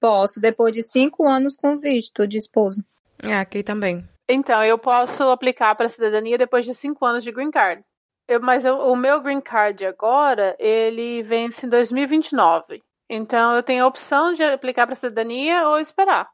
[0.00, 2.84] Posso, depois de cinco anos com visto de esposa.
[3.22, 4.04] É, aqui também.
[4.28, 7.84] Então, eu posso aplicar para a cidadania depois de cinco anos de green card.
[8.26, 12.82] Eu, mas eu, o meu green card agora, ele vence em 2029.
[13.08, 16.28] Então, eu tenho a opção de aplicar para a cidadania ou esperar.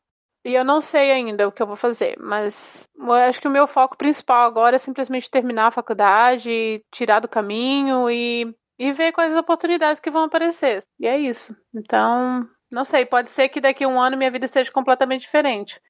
[0.44, 3.51] E eu não sei ainda o que eu vou fazer, mas eu acho que o
[3.51, 9.12] meu foco principal agora é simplesmente terminar a faculdade, tirar do caminho e, e ver
[9.12, 10.82] quais as oportunidades que vão aparecer.
[10.98, 11.56] E é isso.
[11.74, 15.81] Então, não sei, pode ser que daqui a um ano minha vida seja completamente diferente.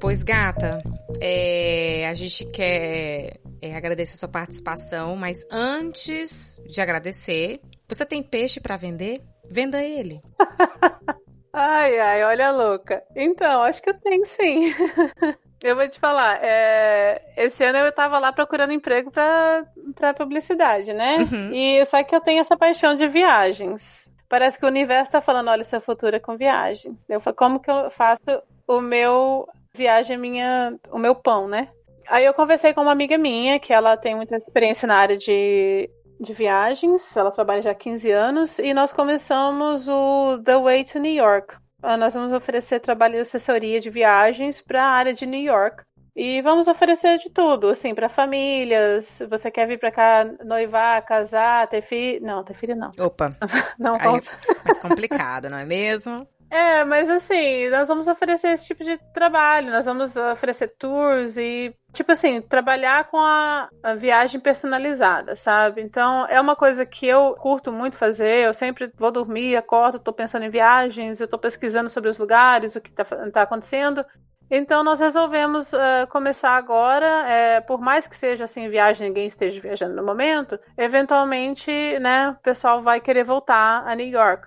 [0.00, 0.82] Pois, gata,
[1.20, 8.22] é, a gente quer é, agradecer a sua participação, mas antes de agradecer, você tem
[8.22, 9.20] peixe para vender?
[9.50, 10.20] Venda ele.
[11.52, 13.02] ai, ai, olha a louca.
[13.14, 14.72] Então, acho que eu tenho sim.
[15.62, 17.20] Eu vou te falar, é...
[17.36, 19.64] esse ano eu tava lá procurando emprego pra,
[19.94, 21.18] pra publicidade, né?
[21.18, 21.50] Uhum.
[21.52, 24.06] E só que eu tenho essa paixão de viagens.
[24.28, 27.04] Parece que o universo tá falando, olha, seu futuro é com viagens.
[27.08, 31.68] Eu falo, como que eu faço o meu viagem, minha, o meu pão, né?
[32.08, 35.90] Aí eu conversei com uma amiga minha, que ela tem muita experiência na área de
[36.20, 40.98] de viagens, ela trabalha já há 15 anos, e nós começamos o The Way to
[40.98, 41.56] New York.
[41.82, 45.84] Ah, nós vamos oferecer trabalho de assessoria de viagens para a área de New York.
[46.16, 49.22] E vamos oferecer de tudo, assim, para famílias.
[49.28, 52.24] Você quer vir para cá noivar, casar, ter filho?
[52.24, 52.90] Não, ter filho não.
[52.98, 53.30] Opa.
[53.78, 53.94] não.
[53.96, 54.20] Aí,
[54.64, 56.26] mais complicado, não é mesmo?
[56.48, 61.74] É, mas assim, nós vamos oferecer esse tipo de trabalho, nós vamos oferecer tours e,
[61.92, 65.82] tipo assim, trabalhar com a, a, viagem personalizada, sabe?
[65.82, 70.12] Então, é uma coisa que eu curto muito fazer, eu sempre vou dormir, acordo, tô
[70.12, 74.04] pensando em viagens, eu tô pesquisando sobre os lugares, o que tá, tá acontecendo.
[74.48, 79.60] Então, nós resolvemos uh, começar agora, é, por mais que seja assim, viagem, ninguém esteja
[79.60, 84.46] viajando no momento, eventualmente, né, o pessoal vai querer voltar a New York.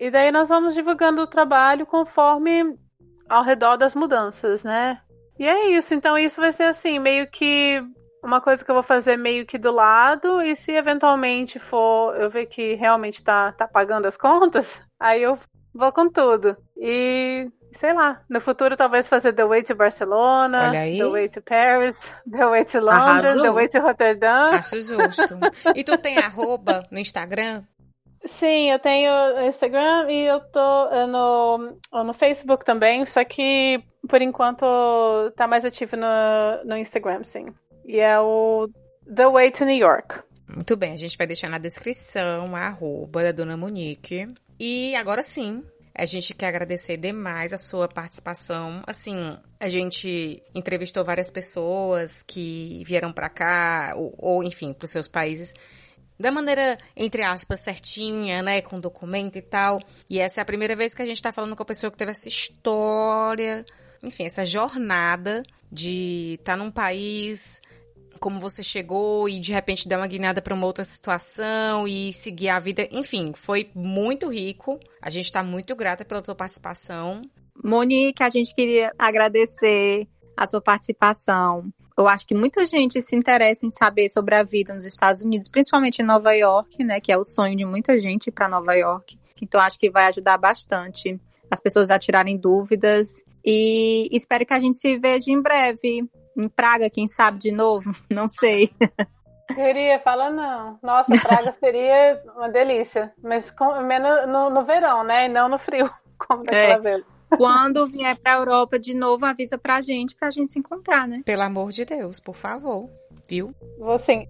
[0.00, 2.74] E daí nós vamos divulgando o trabalho conforme
[3.28, 4.98] ao redor das mudanças, né?
[5.38, 5.94] E é isso.
[5.94, 7.84] Então isso vai ser assim, meio que
[8.22, 12.28] uma coisa que eu vou fazer meio que do lado, e se eventualmente for eu
[12.30, 15.38] ver que realmente tá, tá pagando as contas, aí eu
[15.74, 16.56] vou com tudo.
[16.76, 21.98] E sei lá, no futuro talvez fazer The Way to Barcelona, The Way to Paris,
[22.30, 23.42] The Way to London, Arrasou.
[23.42, 24.54] The Way to Rotterdam.
[24.54, 25.38] Acho justo.
[25.74, 27.64] E tu tem arroba no Instagram?
[28.24, 29.10] Sim, eu tenho
[29.48, 34.66] Instagram e eu tô eh, no, no Facebook também, só que por enquanto
[35.36, 37.46] tá mais ativo no, no Instagram, sim.
[37.84, 38.68] E é o
[39.14, 40.20] The Way to New York.
[40.54, 44.28] Muito bem, a gente vai deixar na descrição a arroba da Dona Monique.
[44.58, 45.64] E agora sim,
[45.94, 48.82] a gente quer agradecer demais a sua participação.
[48.86, 54.90] Assim, a gente entrevistou várias pessoas que vieram para cá, ou, ou enfim, para os
[54.90, 55.54] seus países
[56.20, 59.80] da maneira, entre aspas, certinha, né, com documento e tal.
[60.08, 61.96] E essa é a primeira vez que a gente tá falando com a pessoa que
[61.96, 63.64] teve essa história,
[64.02, 65.42] enfim, essa jornada
[65.72, 67.62] de estar tá num país
[68.20, 72.50] como você chegou e de repente dar uma guinada para uma outra situação e seguir
[72.50, 72.86] a vida.
[72.92, 74.78] Enfim, foi muito rico.
[75.00, 77.22] A gente está muito grata pela tua participação.
[77.64, 80.06] Monique, a gente queria agradecer
[80.36, 81.72] a sua participação.
[82.00, 85.48] Eu acho que muita gente se interessa em saber sobre a vida nos Estados Unidos,
[85.48, 89.18] principalmente em Nova York, né, que é o sonho de muita gente para Nova York.
[89.42, 91.20] Então acho que vai ajudar bastante
[91.50, 96.08] as pessoas a tirarem dúvidas e espero que a gente se veja em breve
[96.38, 98.70] em Praga, quem sabe de novo, não sei.
[99.54, 100.78] Queria, fala não.
[100.82, 105.58] Nossa, Praga seria uma delícia, mas com, menos no, no verão, né, e não no
[105.58, 106.78] frio, como daquela é.
[106.78, 107.04] vez.
[107.36, 111.22] Quando vier pra Europa de novo, avisa pra gente, pra gente se encontrar, né?
[111.24, 112.90] Pelo amor de Deus, por favor.
[113.28, 113.54] Viu?
[113.78, 114.26] Vou sim.